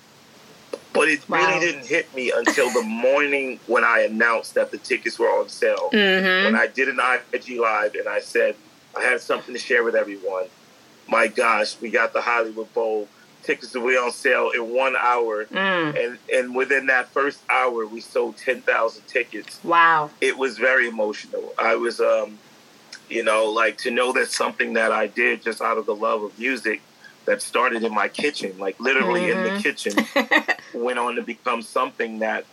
But 0.93 1.09
it 1.09 1.21
Wow. 1.29 1.39
really 1.39 1.61
didn't 1.67 1.87
hit 1.87 2.13
me 2.15 2.31
until 2.31 2.71
the 2.71 2.83
morning 2.83 3.59
when 3.67 3.83
I 3.85 4.01
announced 4.03 4.55
that 4.55 4.71
the 4.71 4.79
tickets 4.79 5.19
were 5.19 5.29
on 5.31 5.49
sale. 5.49 5.91
Mm-hmm. 5.93 6.45
When 6.45 6.55
I 6.57 6.67
did 6.69 6.89
an 6.89 7.01
IG 7.33 7.59
live 7.59 7.95
and 7.97 8.09
I 8.09 8.21
said 8.21 8.55
I 8.97 9.03
had 9.03 9.21
something 9.21 9.55
to 9.55 9.61
share 9.61 9.83
with 9.85 9.95
everyone 9.97 10.47
my 11.11 11.27
gosh, 11.27 11.81
we 11.81 11.91
got 11.91 12.13
the 12.13 12.21
Hollywood 12.21 12.73
Bowl 12.73 13.09
tickets 13.43 13.75
We 13.75 13.97
on 13.97 14.13
sale 14.13 14.51
in 14.51 14.73
one 14.75 14.95
hour, 14.97 15.45
mm. 15.47 16.05
and 16.05 16.19
and 16.33 16.55
within 16.55 16.87
that 16.87 17.09
first 17.09 17.41
hour, 17.49 17.87
we 17.87 18.01
sold 18.01 18.37
ten 18.37 18.63
thousand 18.63 19.07
tickets. 19.07 19.63
Wow! 19.65 20.11
It 20.21 20.37
was 20.37 20.59
very 20.59 20.89
emotional. 20.89 21.53
I 21.59 21.75
was, 21.77 22.01
um, 22.01 22.39
you 23.09 23.25
know, 23.25 23.51
like 23.51 23.79
to 23.79 23.91
know 23.91 24.13
that 24.13 24.29
something 24.29 24.75
that 24.75 24.93
I 24.93 25.07
did 25.07 25.43
just 25.43 25.61
out 25.61 25.79
of 25.79 25.87
the 25.87 25.95
love 25.95 26.23
of 26.23 26.39
music 26.39 26.83
that 27.27 27.43
started 27.43 27.83
in 27.83 27.95
my 27.95 28.09
kitchen, 28.09 28.59
like 28.59 28.79
literally 28.81 29.23
mm-hmm. 29.23 29.39
in 29.39 29.45
the 29.45 29.51
mm-hmm. 29.51 30.37
kitchen, 30.41 30.55
went 30.83 30.99
on 30.99 31.17
to 31.17 31.23
become 31.23 31.63
something 31.63 32.21
that, 32.21 32.45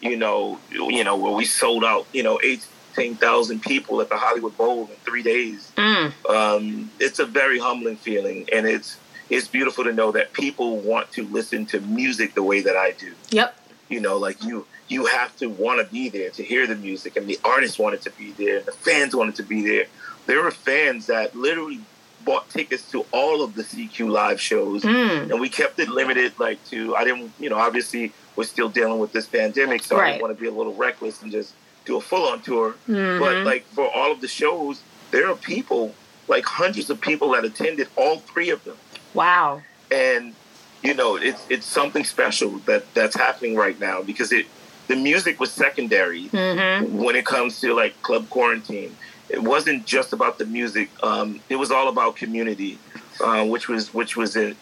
you 0.00 0.16
know, 0.16 0.58
you 0.70 1.04
know, 1.04 1.16
where 1.16 1.32
we 1.32 1.44
sold 1.44 1.84
out, 1.84 2.06
you 2.12 2.22
know, 2.22 2.40
eight 2.42 2.66
15,000 2.94 3.60
people 3.60 4.00
at 4.00 4.08
the 4.08 4.16
Hollywood 4.16 4.56
Bowl 4.56 4.82
in 4.82 4.96
three 5.04 5.22
days. 5.22 5.72
Mm. 5.76 6.12
Um, 6.28 6.90
it's 7.00 7.18
a 7.18 7.26
very 7.26 7.58
humbling 7.58 7.96
feeling, 7.96 8.48
and 8.52 8.66
it's 8.66 8.98
it's 9.30 9.48
beautiful 9.48 9.84
to 9.84 9.92
know 9.92 10.12
that 10.12 10.32
people 10.32 10.78
want 10.78 11.10
to 11.12 11.26
listen 11.26 11.66
to 11.66 11.80
music 11.80 12.34
the 12.34 12.42
way 12.42 12.60
that 12.60 12.76
I 12.76 12.92
do. 12.92 13.12
Yep. 13.30 13.56
You 13.88 14.00
know, 14.00 14.16
like 14.16 14.42
you 14.44 14.66
you 14.88 15.06
have 15.06 15.36
to 15.38 15.48
want 15.48 15.84
to 15.84 15.92
be 15.92 16.08
there 16.08 16.30
to 16.30 16.42
hear 16.42 16.66
the 16.66 16.76
music, 16.76 17.16
and 17.16 17.26
the 17.26 17.38
artists 17.44 17.78
wanted 17.78 18.02
to 18.02 18.10
be 18.12 18.32
there, 18.32 18.58
and 18.58 18.66
the 18.66 18.72
fans 18.72 19.14
wanted 19.14 19.34
to 19.36 19.42
be 19.42 19.62
there. 19.66 19.86
There 20.26 20.42
were 20.42 20.50
fans 20.50 21.06
that 21.06 21.34
literally 21.34 21.80
bought 22.24 22.48
tickets 22.48 22.90
to 22.90 23.04
all 23.12 23.42
of 23.42 23.54
the 23.54 23.62
CQ 23.62 24.08
live 24.10 24.40
shows, 24.40 24.82
mm. 24.82 25.30
and 25.30 25.40
we 25.40 25.48
kept 25.48 25.78
it 25.78 25.88
limited, 25.88 26.38
like 26.38 26.64
to 26.66 26.94
I 26.94 27.04
didn't, 27.04 27.32
you 27.38 27.50
know, 27.50 27.58
obviously 27.58 28.12
we're 28.36 28.44
still 28.44 28.68
dealing 28.68 28.98
with 28.98 29.12
this 29.12 29.26
pandemic, 29.26 29.82
so 29.82 29.96
right. 29.96 30.18
I 30.18 30.22
want 30.22 30.36
to 30.36 30.40
be 30.40 30.48
a 30.48 30.52
little 30.52 30.74
reckless 30.74 31.22
and 31.22 31.32
just 31.32 31.54
do 31.84 31.96
a 31.96 32.00
full-on 32.00 32.40
tour 32.40 32.74
Mhm. 32.88 33.18
but 33.20 33.36
like 33.44 33.64
for 33.74 33.86
all 33.94 34.10
of 34.12 34.20
the 34.20 34.28
shows 34.28 34.80
there 35.10 35.28
are 35.30 35.36
people 35.36 35.94
like 36.28 36.44
hundreds 36.44 36.88
of 36.90 37.00
people 37.00 37.30
that 37.32 37.44
attended 37.44 37.88
all 37.96 38.18
three 38.18 38.50
of 38.50 38.62
them 38.64 38.76
wow. 39.14 39.62
and 39.90 40.34
you 40.82 40.94
know 40.94 41.16
it's 41.16 41.42
it's 41.48 41.66
something 41.66 42.04
special 42.04 42.50
that 42.66 42.82
that's 42.94 43.16
happening 43.16 43.54
right 43.56 43.78
now 43.80 44.02
because 44.02 44.32
it 44.32 44.46
the 44.88 44.96
music 44.96 45.40
was 45.40 45.50
secondary 45.50 46.24
Mm-hmm. 46.28 46.98
when 47.04 47.16
it 47.16 47.24
comes 47.26 47.60
to 47.60 47.74
like 47.74 48.00
club 48.02 48.28
quarantine 48.30 48.96
it 49.28 49.42
wasn't 49.42 49.86
just 49.86 50.12
about 50.12 50.38
the 50.38 50.44
music 50.46 50.88
um, 51.02 51.40
it 51.48 51.56
was 51.56 51.70
all 51.70 51.88
about 51.88 52.16
community 52.16 52.78
uh, 53.24 53.44
which 53.44 53.68
was 53.68 53.92
which 53.94 54.16
was 54.16 54.36
a, 54.36 54.54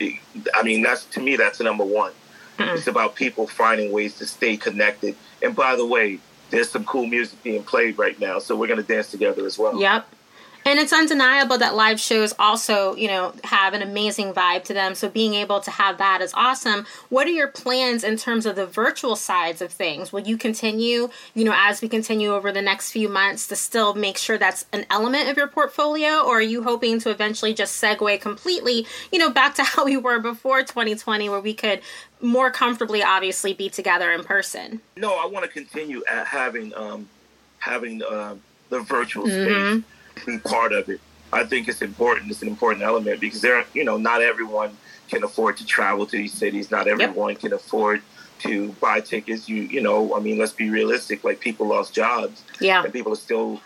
i 0.54 0.62
mean 0.62 0.82
that's 0.82 1.04
to 1.06 1.20
me 1.20 1.36
that's 1.36 1.60
number 1.60 1.84
one 1.84 2.12
Mm. 2.58 2.76
it's 2.76 2.86
about 2.86 3.14
people 3.14 3.46
finding 3.46 3.90
ways 3.92 4.12
to 4.18 4.26
stay 4.26 4.58
connected 4.58 5.16
and 5.42 5.56
by 5.56 5.74
the 5.74 5.86
way 5.86 6.18
there's 6.52 6.70
some 6.70 6.84
cool 6.84 7.06
music 7.06 7.42
being 7.42 7.64
played 7.64 7.98
right 7.98 8.20
now 8.20 8.38
so 8.38 8.54
we're 8.54 8.68
to 8.80 8.86
dance 8.86 9.10
together 9.10 9.44
as 9.44 9.58
well 9.58 9.80
Yep. 9.80 10.06
And 10.64 10.78
it's 10.78 10.92
undeniable 10.92 11.58
that 11.58 11.74
live 11.74 11.98
shows 11.98 12.34
also, 12.38 12.94
you 12.94 13.08
know, 13.08 13.32
have 13.44 13.74
an 13.74 13.82
amazing 13.82 14.32
vibe 14.32 14.62
to 14.64 14.74
them. 14.74 14.94
So 14.94 15.08
being 15.08 15.34
able 15.34 15.60
to 15.60 15.70
have 15.72 15.98
that 15.98 16.20
is 16.20 16.32
awesome. 16.34 16.86
What 17.08 17.26
are 17.26 17.30
your 17.30 17.48
plans 17.48 18.04
in 18.04 18.16
terms 18.16 18.46
of 18.46 18.54
the 18.54 18.66
virtual 18.66 19.16
sides 19.16 19.60
of 19.60 19.72
things? 19.72 20.12
Will 20.12 20.20
you 20.20 20.36
continue, 20.36 21.10
you 21.34 21.44
know, 21.44 21.54
as 21.56 21.82
we 21.82 21.88
continue 21.88 22.32
over 22.32 22.52
the 22.52 22.62
next 22.62 22.92
few 22.92 23.08
months 23.08 23.48
to 23.48 23.56
still 23.56 23.94
make 23.94 24.16
sure 24.16 24.38
that's 24.38 24.64
an 24.72 24.86
element 24.88 25.28
of 25.28 25.36
your 25.36 25.48
portfolio? 25.48 26.20
Or 26.20 26.38
are 26.38 26.42
you 26.42 26.62
hoping 26.62 27.00
to 27.00 27.10
eventually 27.10 27.54
just 27.54 27.82
segue 27.82 28.20
completely, 28.20 28.86
you 29.10 29.18
know, 29.18 29.30
back 29.30 29.56
to 29.56 29.62
how 29.64 29.84
we 29.84 29.96
were 29.96 30.20
before 30.20 30.60
2020 30.62 31.28
where 31.28 31.40
we 31.40 31.54
could 31.54 31.80
more 32.20 32.52
comfortably 32.52 33.02
obviously 33.02 33.52
be 33.52 33.68
together 33.68 34.12
in 34.12 34.22
person? 34.22 34.80
No, 34.96 35.14
I 35.14 35.26
want 35.26 35.44
to 35.44 35.50
continue 35.50 36.04
at 36.08 36.28
having 36.28 36.72
um, 36.76 37.08
having 37.58 38.00
uh, 38.02 38.36
the 38.70 38.80
virtual 38.80 39.26
Mhm. 39.26 39.42
space 39.42 39.84
be 40.26 40.38
part 40.38 40.72
of 40.72 40.88
it. 40.88 41.00
I 41.32 41.44
think 41.44 41.68
it's 41.68 41.82
important. 41.82 42.30
It's 42.30 42.42
an 42.42 42.48
important 42.48 42.82
element 42.84 43.20
because 43.20 43.40
there, 43.40 43.64
you 43.74 43.84
know, 43.84 43.96
not 43.96 44.20
everyone 44.22 44.76
can 45.08 45.24
afford 45.24 45.56
to 45.58 45.66
travel 45.66 46.06
to 46.06 46.16
these 46.16 46.32
cities. 46.32 46.70
Not 46.70 46.86
everyone 46.88 47.34
can 47.36 47.52
afford 47.52 48.02
to 48.40 48.72
buy 48.80 49.00
tickets. 49.00 49.48
You, 49.48 49.62
you 49.62 49.80
know, 49.80 50.14
I 50.16 50.20
mean, 50.20 50.38
let's 50.38 50.52
be 50.52 50.68
realistic. 50.70 51.24
Like 51.24 51.40
people 51.40 51.66
lost 51.68 51.94
jobs, 51.94 52.42
Yeah. 52.60 52.82
and 52.84 52.92
people 52.92 53.12
are 53.12 53.16
still 53.16 53.60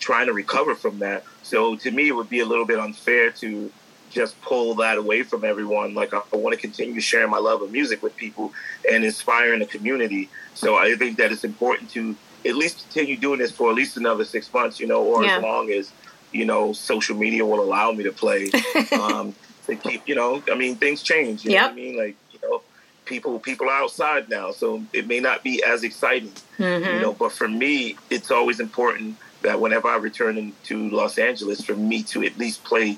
trying 0.00 0.26
to 0.26 0.32
recover 0.32 0.74
from 0.74 0.98
that. 1.00 1.24
So 1.42 1.76
to 1.76 1.90
me, 1.90 2.08
it 2.08 2.12
would 2.12 2.28
be 2.30 2.40
a 2.40 2.46
little 2.46 2.64
bit 2.64 2.78
unfair 2.78 3.30
to 3.32 3.70
just 4.10 4.40
pull 4.42 4.74
that 4.76 4.98
away 4.98 5.22
from 5.22 5.44
everyone. 5.44 5.94
Like 5.94 6.12
I, 6.12 6.20
I 6.32 6.36
want 6.36 6.54
to 6.54 6.60
continue 6.60 7.00
sharing 7.00 7.30
my 7.30 7.38
love 7.38 7.62
of 7.62 7.70
music 7.72 8.02
with 8.02 8.16
people 8.16 8.52
and 8.90 9.04
inspiring 9.04 9.60
the 9.60 9.66
community. 9.66 10.28
So 10.54 10.76
I 10.76 10.94
think 10.96 11.18
that 11.18 11.30
it's 11.32 11.44
important 11.44 11.90
to 11.90 12.16
at 12.44 12.54
least 12.56 12.82
continue 12.84 13.16
doing 13.16 13.38
this 13.38 13.52
for 13.52 13.70
at 13.70 13.76
least 13.76 13.96
another 13.96 14.24
six 14.24 14.52
months, 14.52 14.80
you 14.80 14.86
know, 14.86 15.02
or 15.02 15.24
Yeah. 15.24 15.36
as 15.36 15.42
long 15.42 15.70
as 15.70 15.90
you 16.32 16.44
know 16.44 16.72
social 16.72 17.16
media 17.16 17.44
will 17.44 17.60
allow 17.60 17.92
me 17.92 18.04
to 18.04 18.12
play. 18.12 18.50
um, 18.92 19.34
to 19.66 19.76
keep, 19.76 20.08
you 20.08 20.14
know, 20.16 20.42
I 20.50 20.56
mean, 20.56 20.74
things 20.74 21.02
change. 21.02 21.44
You 21.44 21.52
know 21.52 21.62
what 21.66 21.72
I 21.72 21.74
mean? 21.74 21.96
Like 21.96 22.16
you 22.32 22.40
know, 22.42 22.62
people 23.04 23.38
people 23.38 23.68
are 23.68 23.82
outside 23.82 24.28
now, 24.28 24.50
so 24.50 24.82
it 24.92 25.06
may 25.06 25.20
not 25.20 25.42
be 25.44 25.62
as 25.62 25.84
exciting 25.84 26.32
Mhm. 26.58 26.92
you 26.94 27.00
know 27.00 27.12
but 27.12 27.32
for 27.32 27.48
me 27.48 27.96
it's 28.10 28.30
always 28.30 28.60
important 28.60 29.16
that 29.42 29.58
whenever 29.60 29.88
i 29.88 29.96
return 29.96 30.52
to 30.64 30.90
los 30.90 31.16
angeles 31.18 31.60
for 31.64 31.74
me 31.74 32.02
to 32.02 32.22
at 32.24 32.36
least 32.38 32.62
play 32.64 32.96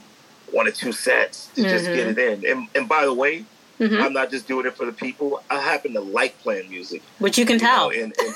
one 0.52 0.66
or 0.66 0.70
two 0.72 0.92
sets 0.92 1.48
to 1.54 1.62
just 1.62 1.86
Mhm. 1.90 1.94
get 1.94 2.06
it 2.08 2.18
in 2.18 2.50
and, 2.50 2.68
and 2.74 2.88
by 2.88 3.04
the 3.04 3.12
way 3.14 3.44
Mhm. 3.80 4.00
i'm 4.02 4.12
not 4.12 4.30
just 4.30 4.46
doing 4.48 4.66
it 4.66 4.76
for 4.76 4.84
the 4.86 4.92
people 4.92 5.42
i 5.50 5.58
happen 5.60 5.92
to 5.94 6.00
like 6.00 6.38
playing 6.40 6.68
music 6.68 7.02
Which 7.20 7.38
you 7.38 7.46
can 7.46 7.54
you 7.54 7.60
tell. 7.60 7.88
know, 7.90 7.94
and, 8.02 8.12
and 8.18 8.34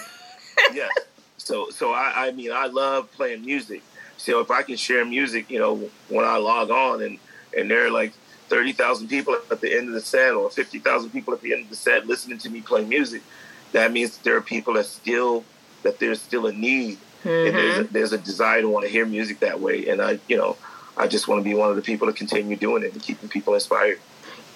yes. 0.73 0.91
So 1.37 1.71
so 1.71 1.93
I, 1.93 2.29
I 2.29 2.31
mean 2.33 2.53
i 2.53 2.67
love 2.67 3.11
playing 3.13 3.45
music. 3.45 3.83
So 4.17 4.41
if 4.41 4.51
i 4.51 4.63
can 4.63 4.77
share 4.77 5.05
music 5.05 5.51
you 5.51 5.59
know 5.59 5.77
when 6.09 6.25
i 6.25 6.37
log 6.37 6.71
on 6.71 7.03
and 7.03 7.19
and 7.57 7.71
there 7.71 7.87
are 7.87 7.91
like 7.91 8.13
30,000 8.49 9.09
people 9.09 9.37
at 9.51 9.61
the 9.61 9.77
end 9.77 9.89
of 9.89 9.95
the 9.95 10.01
set 10.01 10.33
or 10.33 10.49
50,000 10.49 11.11
people 11.11 11.35
at 11.35 11.43
the 11.43 11.53
end 11.53 11.65
of 11.65 11.71
the 11.71 11.77
set 11.77 12.07
listening 12.07 12.39
to 12.39 12.51
me 12.51 12.63
play 12.63 12.85
music 12.85 13.23
that 13.73 13.93
means 13.93 14.19
there 14.19 14.37
are 14.37 14.41
people 14.41 14.75
that 14.75 14.87
still 14.87 15.45
that 15.83 15.99
there's 15.99 16.21
still 16.21 16.47
a 16.47 16.53
need. 16.53 16.99
And 17.25 17.55
there's 17.55 17.79
a, 17.79 17.83
mm-hmm. 17.83 17.93
there's 17.93 18.13
a 18.13 18.19
desire 18.19 18.63
to 18.63 18.69
want 18.69 18.87
to 18.87 18.91
hear 18.91 19.05
music 19.05 19.41
that 19.41 19.61
way. 19.61 19.89
And 19.89 20.01
i 20.01 20.19
you 20.29 20.37
know 20.37 20.57
i 20.97 21.07
just 21.07 21.29
want 21.29 21.41
to 21.41 21.45
be 21.45 21.55
one 21.55 21.71
of 21.71 21.77
the 21.77 21.83
people 21.83 22.07
to 22.07 22.13
continue 22.13 22.57
doing 22.57 22.83
it 22.83 22.93
and 22.93 23.03
keeping 23.03 23.29
people 23.29 23.55
inspired 23.55 23.99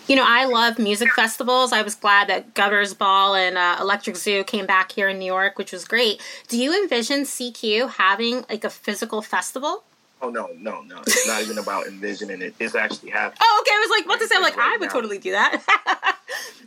You 0.09 0.17
know, 0.17 0.25
I 0.27 0.45
love 0.47 0.79
music 0.79 1.13
festivals. 1.13 1.73
I 1.73 1.83
was 1.83 1.95
glad 1.95 2.29
that 2.29 2.55
Governor's 2.55 2.93
Ball 2.93 3.35
and 3.35 3.57
uh, 3.57 3.77
Electric 3.81 4.17
Zoo 4.17 4.43
came 4.45 4.67
back 4.67 4.93
here 4.93 5.09
in 5.09 5.19
New 5.19 5.27
York, 5.27 5.59
which 5.59 5.73
was 5.73 5.85
great. 5.85 6.21
Do 6.49 6.59
you 6.59 6.75
envision 6.83 7.21
CQ 7.23 7.91
having 7.93 8.45
like 8.51 8.65
a 8.65 8.71
physical 8.71 9.23
festival? 9.23 9.85
oh 10.25 10.31
no 10.31 10.47
no 10.57 10.83
no 10.83 11.01
it's 11.05 11.27
not 11.27 11.43
even 11.43 11.59
about 11.59 11.85
envisioning 11.89 12.41
it 12.43 12.55
it's 12.61 12.77
actually 12.77 13.11
happening 13.11 13.39
Oh, 13.43 13.59
okay. 13.61 13.73
I 13.75 13.79
was 13.89 13.99
like, 13.99 14.09
what 14.09 14.21
to 14.21 14.29
say? 14.29 14.37
I'm 14.37 14.43
like, 14.43 14.57
Right 14.57 14.75
I 14.75 14.77
would 14.79 14.87
now. 14.87 14.93
totally 14.93 15.19
do 15.19 15.33
that. 15.33 15.61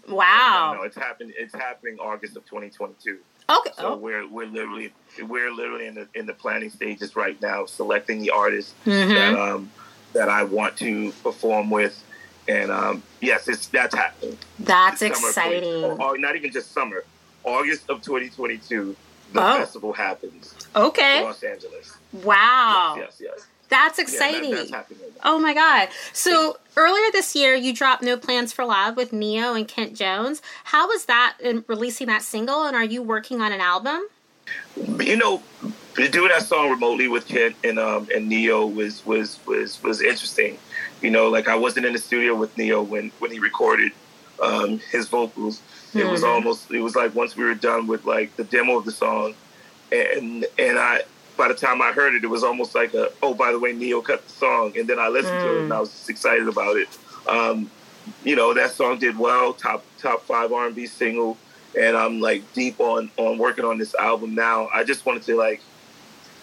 No, 0.08 0.15
wow. 0.18 0.74
no, 0.75 0.84
it's 0.84 0.96
happening. 0.98 1.34
It's 1.36 1.56
happening 1.56 1.98
August 2.00 2.38
of 2.38 2.46
2022. 2.46 3.18
Okay. 3.50 3.72
So 3.80 3.94
Oh. 3.94 3.96
we're 3.98 4.27
we're 4.27 4.46
literally 4.46 4.92
we're 5.24 5.51
literally 5.51 5.88
in 5.88 5.96
the 5.96 6.08
in 6.13 6.25
the 6.27 6.34
planning 6.34 6.70
stages 6.70 7.15
right 7.15 7.42
now, 7.42 7.65
selecting 7.65 8.20
the 8.22 8.30
artists 8.30 8.74
Mhm. 8.86 9.15
that 9.15 9.34
um 9.39 9.72
that 10.13 10.27
I 10.30 10.44
want 10.44 10.75
to 10.77 11.12
perform 11.24 11.70
with, 11.72 12.04
and 12.48 12.72
um 12.72 13.04
yes, 13.22 13.48
it's 13.48 13.68
that's 13.68 13.96
happening. 13.96 14.38
That's 14.60 15.00
This 15.00 15.18
summer 15.18 15.32
20 15.50 15.56
exciting. 15.58 15.84
or- 15.84 16.02
or 16.02 16.18
not 16.18 16.36
even 16.36 16.52
just 16.52 16.72
summer, 16.72 17.04
August 17.44 17.90
of 17.90 18.02
2022. 18.02 18.96
The 19.34 19.42
Oh. 19.42 19.58
festival 19.58 19.92
happens 19.94 20.54
Okay. 20.75 21.24
Los 21.24 21.42
Angeles. 21.44 21.94
Wow. 22.14 22.96
Yes, 22.98 23.18
yes, 23.20 23.32
yes. 23.38 23.46
That's 23.68 23.98
exciting. 23.98 24.52
Yeah, 24.52 24.56
that, 24.64 24.72
that's 24.90 24.94
oh 25.24 25.40
my 25.40 25.54
god! 25.56 25.90
So 26.14 26.58
earlier 26.78 27.12
this 27.12 27.36
year, 27.36 27.56
you 27.56 27.74
dropped 27.74 28.04
"No 28.04 28.16
Plans 28.16 28.54
for 28.54 28.64
Love" 28.64 28.96
with 28.96 29.12
Ne-Yo 29.12 29.56
and 29.56 29.68
Kent 29.68 29.96
Jones. 29.96 30.44
How 30.66 30.88
was 30.88 31.06
that 31.06 31.36
in 31.40 31.66
releasing 31.68 32.06
that 32.08 32.22
single? 32.22 32.66
And 32.66 32.75
are 32.75 32.84
you 32.84 33.02
working 33.02 33.42
on 33.42 33.52
an 33.52 33.62
album? 33.62 34.08
You 35.00 35.18
know, 35.18 35.42
doing 35.96 36.28
that 36.30 36.44
song 36.44 36.70
remotely 36.70 37.08
with 37.08 37.28
Kent 37.28 37.56
and 37.64 37.80
um, 37.80 38.08
and 38.14 38.30
Ne-Yo 38.30 38.68
was 38.68 39.04
was 39.04 39.40
was 39.48 39.82
was 39.82 40.00
interesting. 40.00 40.60
You 41.02 41.12
know, 41.12 41.30
like 41.30 41.48
I 41.48 41.56
wasn't 41.56 41.86
in 41.86 41.94
the 41.94 42.00
studio 42.00 42.36
with 42.36 42.58
Ne-Yo 42.58 42.82
when 42.84 43.12
when 43.20 43.32
he 43.32 43.40
recorded 43.40 43.92
um, 44.42 44.80
his 44.92 45.08
vocals. 45.08 45.62
It 45.94 46.00
mm-hmm. 46.00 46.12
was 46.12 46.24
almost 46.24 46.72
it 46.72 46.82
was 46.82 46.96
like 46.96 47.16
once 47.16 47.36
we 47.36 47.44
were 47.44 47.56
done 47.56 47.88
with 47.88 48.06
like 48.06 48.36
the 48.36 48.44
demo 48.44 48.78
of 48.78 48.86
the 48.86 48.92
song, 48.92 49.36
and 49.92 50.46
and 50.58 50.80
I 50.80 51.04
by 51.38 51.48
the 51.50 51.54
time 51.54 51.82
I 51.82 51.92
heard 51.92 52.16
it, 52.16 52.24
it 52.24 52.28
was 52.28 52.44
almost 52.44 52.75
like 52.75 52.94
a 52.94 53.12
oh 53.22 53.34
by 53.34 53.52
the 53.52 53.60
way 53.60 53.74
Ne-Yo 53.74 54.02
cut 54.02 54.25
the 54.25 54.32
song, 54.32 54.78
and 54.78 54.88
then 54.88 55.00
I 55.00 55.10
listened 55.10 55.38
mm. 55.38 55.44
to 55.44 55.58
it 55.58 55.64
and 55.64 55.74
I 55.74 55.80
was 55.80 55.92
just 55.92 56.10
excited 56.10 56.48
about 56.48 56.78
it. 56.78 56.88
Um, 57.28 57.70
you 58.24 58.36
know 58.36 58.54
that 58.54 58.72
song 58.72 59.00
did 59.00 59.18
well, 59.18 59.54
top 59.54 59.84
top 60.00 60.24
five 60.24 60.52
R 60.52 60.68
and 60.68 60.75
B 60.75 60.86
single, 60.86 61.38
and 61.78 61.96
I'm 61.96 62.20
like 62.20 62.42
deep 62.54 62.80
on 62.80 63.10
on 63.18 63.38
working 63.38 63.66
on 63.66 63.78
this 63.78 63.96
album 63.96 64.36
now. 64.36 64.70
I 64.74 64.84
just 64.84 65.06
wanted 65.06 65.24
to 65.24 65.36
like, 65.36 65.62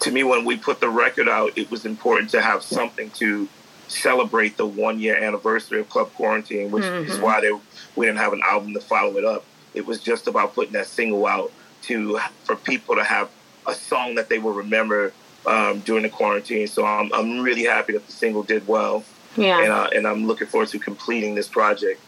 to 0.01 0.11
me 0.11 0.23
when 0.23 0.45
we 0.45 0.57
put 0.57 0.79
the 0.79 0.89
record 0.89 1.29
out, 1.29 1.57
it 1.57 1.69
was 1.71 1.85
important 1.85 2.29
to 2.31 2.41
have 2.41 2.63
something 2.63 3.09
to 3.11 3.47
celebrate 3.93 4.57
the 4.57 4.65
one 4.65 4.99
year 4.99 5.15
anniversary 5.15 5.79
of 5.79 5.89
Club 5.89 6.13
Quarantine, 6.13 6.71
which 6.71 6.83
mm-hmm. 6.83 7.09
is 7.09 7.19
why 7.19 7.41
they, 7.41 7.51
we 7.95 8.05
didn't 8.05 8.19
have 8.19 8.33
an 8.33 8.41
album 8.45 8.73
to 8.73 8.79
follow 8.79 9.17
it 9.17 9.25
up. 9.25 9.45
It 9.73 9.85
was 9.85 10.01
just 10.01 10.27
about 10.27 10.53
putting 10.53 10.73
that 10.73 10.87
single 10.87 11.25
out 11.25 11.51
to 11.83 12.19
for 12.43 12.55
people 12.55 12.95
to 12.95 13.03
have 13.03 13.29
a 13.67 13.73
song 13.73 14.15
that 14.15 14.29
they 14.29 14.39
will 14.39 14.53
remember 14.53 15.13
um, 15.45 15.79
during 15.81 16.03
the 16.03 16.09
quarantine. 16.09 16.67
So 16.67 16.85
I'm 16.85 17.11
I'm 17.13 17.41
really 17.41 17.63
happy 17.63 17.93
that 17.93 18.05
the 18.05 18.11
single 18.11 18.43
did 18.43 18.67
well. 18.67 19.03
Yeah, 19.35 19.61
and 19.61 19.71
uh, 19.71 19.89
and 19.95 20.07
I'm 20.07 20.27
looking 20.27 20.47
forward 20.47 20.69
to 20.69 20.79
completing 20.79 21.35
this 21.35 21.47
project. 21.47 21.99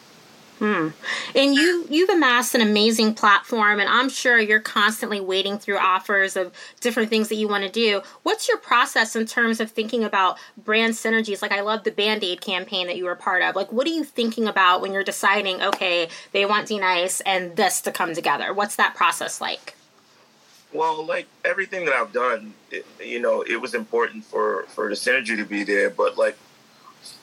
Hmm. 0.59 0.89
And 1.35 1.53
you 1.53 1.85
you've 1.89 2.09
amassed 2.09 2.55
an 2.55 2.61
amazing 2.61 3.13
platform, 3.13 3.81
and 3.81 3.89
I'm 3.89 4.07
sure 4.07 4.39
you're 4.39 4.61
constantly 4.61 5.19
wading 5.19 5.59
through 5.59 5.77
offers 5.77 6.37
of 6.37 6.53
different 6.79 7.09
things 7.09 7.27
that 7.27 7.35
you 7.35 7.49
want 7.49 7.65
to 7.65 7.69
do. 7.69 8.01
What's 8.23 8.47
your 8.47 8.57
process 8.57 9.17
in 9.17 9.25
terms 9.25 9.59
of 9.59 9.69
thinking 9.69 10.05
about 10.05 10.37
brand 10.57 10.93
synergies? 10.93 11.41
Like 11.41 11.51
I 11.51 11.59
love 11.59 11.83
the 11.83 11.91
Band 11.91 12.23
Aid 12.23 12.39
campaign 12.39 12.87
that 12.87 12.95
you 12.95 13.03
were 13.03 13.15
part 13.15 13.41
of. 13.41 13.55
Like 13.55 13.73
what 13.73 13.85
are 13.85 13.91
you 13.91 14.05
thinking 14.05 14.47
about 14.47 14.81
when 14.81 14.93
you're 14.93 15.03
deciding? 15.03 15.61
Okay, 15.61 16.07
they 16.31 16.45
want 16.45 16.67
D-Nice 16.67 17.19
and 17.21 17.57
this 17.57 17.81
to 17.81 17.91
come 17.91 18.13
together. 18.13 18.53
What's 18.53 18.77
that 18.77 18.95
process 18.95 19.41
like? 19.41 19.75
Well, 20.71 21.05
like 21.05 21.27
everything 21.43 21.83
that 21.85 21.93
I've 21.93 22.13
done, 22.13 22.53
it, 22.71 22.85
you 23.03 23.19
know, 23.19 23.41
it 23.41 23.59
was 23.59 23.73
important 23.73 24.23
for 24.23 24.63
for 24.69 24.87
the 24.87 24.95
synergy 24.95 25.35
to 25.35 25.45
be 25.45 25.65
there, 25.65 25.89
but 25.89 26.17
like 26.17 26.37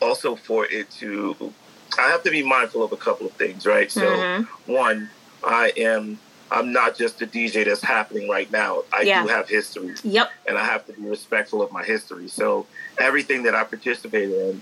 also 0.03 0.37
for 0.37 0.67
it 0.67 0.91
to 0.91 1.53
I 1.99 2.09
have 2.09 2.23
to 2.25 2.31
be 2.31 2.43
mindful 2.43 2.83
of 2.83 2.93
a 2.93 2.97
couple 2.97 3.27
of 3.27 3.33
things, 3.33 3.67
right? 3.67 3.91
So, 3.91 4.03
mm-hmm. 4.03 4.73
one, 4.73 5.11
I 5.45 5.73
am 5.77 6.19
I'm 6.53 6.73
not 6.73 6.97
just 6.97 7.23
a 7.23 7.27
DJ 7.27 7.65
that's 7.65 7.83
happening 7.83 8.29
right 8.29 8.51
now. 8.53 8.83
I 8.93 9.03
yeah. 9.03 9.23
do 9.23 9.29
have 9.29 9.49
history. 9.49 9.95
Yep. 10.05 10.31
And 10.47 10.59
I 10.59 10.65
have 10.65 10.85
to 10.87 10.93
be 10.93 11.09
respectful 11.09 11.63
of 11.63 11.73
my 11.73 11.83
history. 11.83 12.29
So 12.29 12.67
everything 12.99 13.45
that 13.45 13.55
I 13.55 13.65
participate 13.65 14.31
in, 14.31 14.61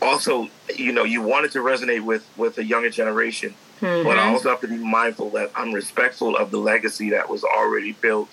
also, 0.00 0.48
you 0.74 0.92
know, 0.92 1.04
you 1.04 1.22
wanted 1.22 1.52
to 1.52 1.60
resonate 1.60 2.04
with 2.04 2.28
with 2.36 2.58
a 2.58 2.64
younger 2.64 2.90
generation, 2.90 3.54
mm-hmm. 3.80 4.06
but 4.06 4.18
I 4.18 4.32
also 4.32 4.48
have 4.48 4.60
to 4.62 4.68
be 4.68 4.76
mindful 4.76 5.30
that 5.30 5.52
I'm 5.54 5.72
respectful 5.72 6.36
of 6.36 6.50
the 6.50 6.58
legacy 6.58 7.10
that 7.10 7.28
was 7.28 7.44
already 7.44 7.92
built 7.92 8.28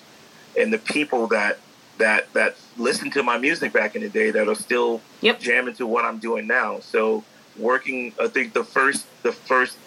and 0.57 0.73
the 0.73 0.79
people 0.79 1.27
that 1.27 1.59
that 1.99 2.33
that 2.33 2.55
listened 2.77 3.13
to 3.13 3.21
my 3.21 3.37
music 3.37 3.71
back 3.71 3.95
in 3.95 4.01
the 4.01 4.09
day 4.09 4.31
that 4.31 4.47
are 4.47 4.55
still 4.55 4.99
yep. 5.21 5.39
jamming 5.39 5.75
to 5.75 5.85
what 5.85 6.05
I'm 6.05 6.17
doing 6.17 6.47
now. 6.47 6.79
So 6.79 7.23
working. 7.59 8.13
I 8.19 8.27
think 8.27 8.53
the 8.53 8.63
first 8.63 9.05
the 9.23 9.31
first 9.31 9.77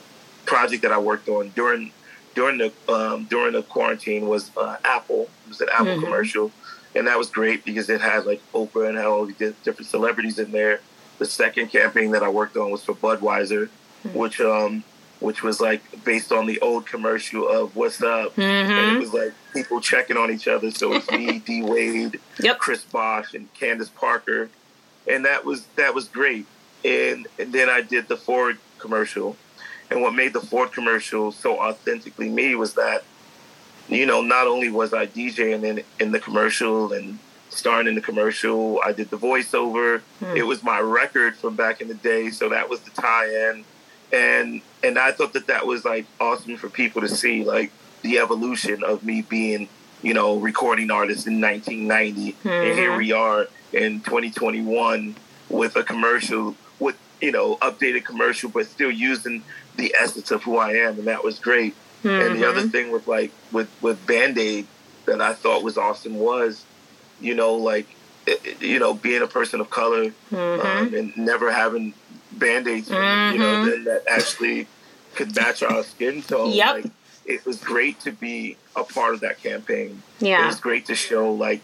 project 0.45 0.83
that 0.83 0.93
I 0.93 0.99
worked 0.99 1.29
on 1.29 1.51
during 1.51 1.93
during 2.35 2.59
the 2.59 2.73
um, 2.93 3.25
during 3.25 3.53
the 3.53 3.63
quarantine 3.63 4.29
was 4.29 4.51
uh, 4.57 4.77
Apple. 4.85 5.29
It 5.45 5.49
was 5.49 5.61
an 5.61 5.69
Apple 5.73 5.87
mm-hmm. 5.87 6.05
commercial, 6.05 6.51
and 6.95 7.07
that 7.07 7.19
was 7.19 7.31
great 7.31 7.65
because 7.65 7.89
it 7.89 8.01
had 8.01 8.27
like 8.27 8.41
Oprah 8.53 8.89
and 8.89 8.97
had 8.97 9.07
all 9.07 9.27
these 9.27 9.37
different 9.37 9.87
celebrities 9.87 10.39
in 10.39 10.53
there. 10.53 10.81
The 11.19 11.27
second 11.27 11.69
campaign 11.69 12.11
that 12.13 12.23
I 12.23 12.29
worked 12.29 12.57
on 12.57 12.71
was 12.71 12.83
for 12.83 12.95
Budweiser, 12.95 13.69
mm-hmm. 14.05 14.19
which 14.19 14.41
um 14.41 14.85
which 15.21 15.43
was 15.43 15.61
like 15.61 15.83
based 16.05 16.33
on 16.33 16.47
the 16.47 16.61
old 16.61 16.87
commercial 16.87 17.49
of 17.49 17.77
"What's 17.77 18.03
Up," 18.03 18.33
mm-hmm. 18.33 18.41
and 18.41 18.97
it 18.97 19.01
was 19.01 19.15
like 19.15 19.33
people 19.53 19.81
checking 19.81 20.17
on 20.17 20.31
each 20.31 20.49
other. 20.49 20.71
So 20.71 20.95
it's 20.95 21.11
me, 21.11 21.39
D 21.47 21.63
Wade, 21.63 22.19
yep. 22.41 22.59
Chris 22.59 22.85
Bosh, 22.85 23.35
and 23.35 23.53
Candace 23.55 23.91
Parker, 23.91 24.49
and 25.07 25.25
that 25.25 25.45
was 25.45 25.67
that 25.77 25.95
was 25.95 26.09
great 26.09 26.47
and, 26.85 27.27
and 27.39 27.53
then 27.53 27.69
I 27.69 27.83
did 27.83 28.09
the 28.09 28.17
Ford 28.17 28.59
commercial. 28.79 29.37
And 29.91 30.01
what 30.01 30.15
made 30.15 30.33
the 30.33 30.41
Ford 30.41 30.73
commercial 30.73 31.33
so 31.33 31.61
authentically 31.61 32.31
me 32.31 32.55
was 32.55 32.75
that, 32.75 33.05
you 33.89 34.07
know, 34.07 34.23
not 34.23 34.47
only 34.47 34.71
was 34.71 34.95
I 34.95 35.07
DJing 35.07 35.65
in, 35.65 35.85
in 36.01 36.13
the 36.13 36.21
commercial 36.21 36.93
and 36.93 37.19
starring 37.51 37.87
in 37.87 37.95
the 37.95 38.01
commercial, 38.01 38.81
I 38.83 38.93
did 38.93 39.11
the 39.11 39.19
voiceover. 39.19 40.01
Hmm. 40.19 40.37
It 40.37 40.47
was 40.47 40.63
my 40.63 40.81
record 40.81 41.37
from 41.37 41.57
back 41.57 41.81
in 41.81 41.89
the 41.89 41.95
day, 41.95 42.31
so 42.31 42.49
that 42.49 42.69
was 42.69 42.81
the 42.81 42.91
tie-in. 42.91 43.65
And 44.13 44.63
and 44.83 44.99
I 44.99 45.13
thought 45.13 45.33
that 45.35 45.47
that 45.47 45.67
was 45.67 45.85
like 45.85 46.07
awesome 46.21 46.57
for 46.57 46.69
people 46.69 47.03
to 47.03 47.09
see, 47.09 47.45
like 47.45 47.71
the 48.03 48.19
evolution 48.19 48.83
of 48.85 49.05
me 49.05 49.23
being, 49.23 49.69
you 50.03 50.13
know, 50.13 50.37
recording 50.37 50.91
artist 50.91 51.27
in 51.27 51.41
1990, 51.41 52.33
mm-hmm. 52.33 52.49
and 52.49 52.79
here 52.79 52.97
we 52.97 53.13
are 53.13 53.47
in 53.73 54.01
2021 54.01 55.15
with 55.49 55.77
a 55.77 55.83
commercial 55.83 56.55
you 57.23 57.33
know, 57.33 57.57
updated 57.57 58.05
commercial, 58.05 58.51
but 58.51 58.67
still 58.67 58.91
using 58.91 59.43
the 59.77 59.95
essence 59.99 60.31
of 60.31 60.43
who 60.43 60.59
I 60.59 60.73
am, 60.73 60.99
and 60.99 61.07
that 61.07 61.25
was 61.25 61.39
great. 61.39 61.75
Mm-hmm. 62.03 62.09
And 62.09 62.43
the 62.43 62.49
other 62.49 62.63
mm-hmm. 62.63 62.71
thing 62.71 62.93
with 62.93 63.07
like 63.07 63.31
with 63.53 63.71
with 63.81 64.05
Band 64.07 64.37
Aid 64.37 64.67
that 65.07 65.21
I 65.21 65.33
thought 65.33 65.63
was 65.63 65.79
awesome 65.79 66.19
was, 66.19 66.65
you 67.21 67.35
know, 67.35 67.55
like 67.55 67.87
you 68.61 68.79
know, 68.79 68.95
being 68.95 69.23
a 69.23 69.27
person 69.27 69.61
of 69.61 69.71
color 69.71 70.07
mm-hmm. 70.31 70.67
um, 70.67 70.95
and 70.95 71.17
never 71.17 71.51
having 71.51 71.95
band 72.33 72.69
aids, 72.69 72.89
mm-hmm. 72.89 73.35
you 73.35 73.39
know, 73.39 73.55
mm-hmm. 73.55 73.85
that, 73.85 74.05
that 74.05 74.13
actually 74.13 74.67
could 75.15 75.35
match 75.35 75.63
our 75.63 75.83
skin 75.83 76.23
tone. 76.23 76.53
Yep. 76.53 76.75
Like, 76.75 76.93
it 77.25 77.47
was 77.47 77.59
great 77.59 78.01
to 78.01 78.11
be 78.11 78.57
a 78.75 78.83
part 78.83 79.15
of 79.15 79.21
that 79.21 79.41
campaign. 79.41 80.03
Yeah. 80.19 80.43
It 80.43 80.47
was 80.47 80.59
great 80.59 80.87
to 80.87 80.95
show, 80.97 81.33
like, 81.33 81.63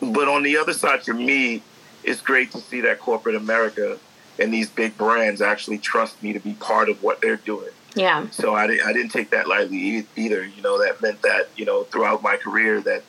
but 0.00 0.28
on 0.28 0.42
the 0.42 0.56
other 0.56 0.72
side, 0.72 1.02
for 1.02 1.12
me, 1.12 1.62
it's 2.02 2.22
great 2.22 2.52
to 2.52 2.58
see 2.58 2.80
that 2.82 2.98
corporate 2.98 3.34
America 3.34 3.98
and 4.38 4.52
these 4.52 4.70
big 4.70 4.96
brands 4.96 5.40
actually 5.40 5.78
trust 5.78 6.22
me 6.22 6.32
to 6.32 6.40
be 6.40 6.54
part 6.54 6.88
of 6.88 7.02
what 7.02 7.20
they're 7.20 7.36
doing. 7.36 7.70
Yeah. 7.94 8.26
So 8.30 8.54
I, 8.54 8.64
I 8.64 8.92
didn't 8.92 9.10
take 9.10 9.30
that 9.30 9.46
lightly 9.46 10.06
either. 10.16 10.44
You 10.44 10.62
know, 10.62 10.82
that 10.82 11.02
meant 11.02 11.22
that, 11.22 11.48
you 11.56 11.64
know, 11.64 11.84
throughout 11.84 12.22
my 12.22 12.36
career 12.36 12.80
that 12.80 13.02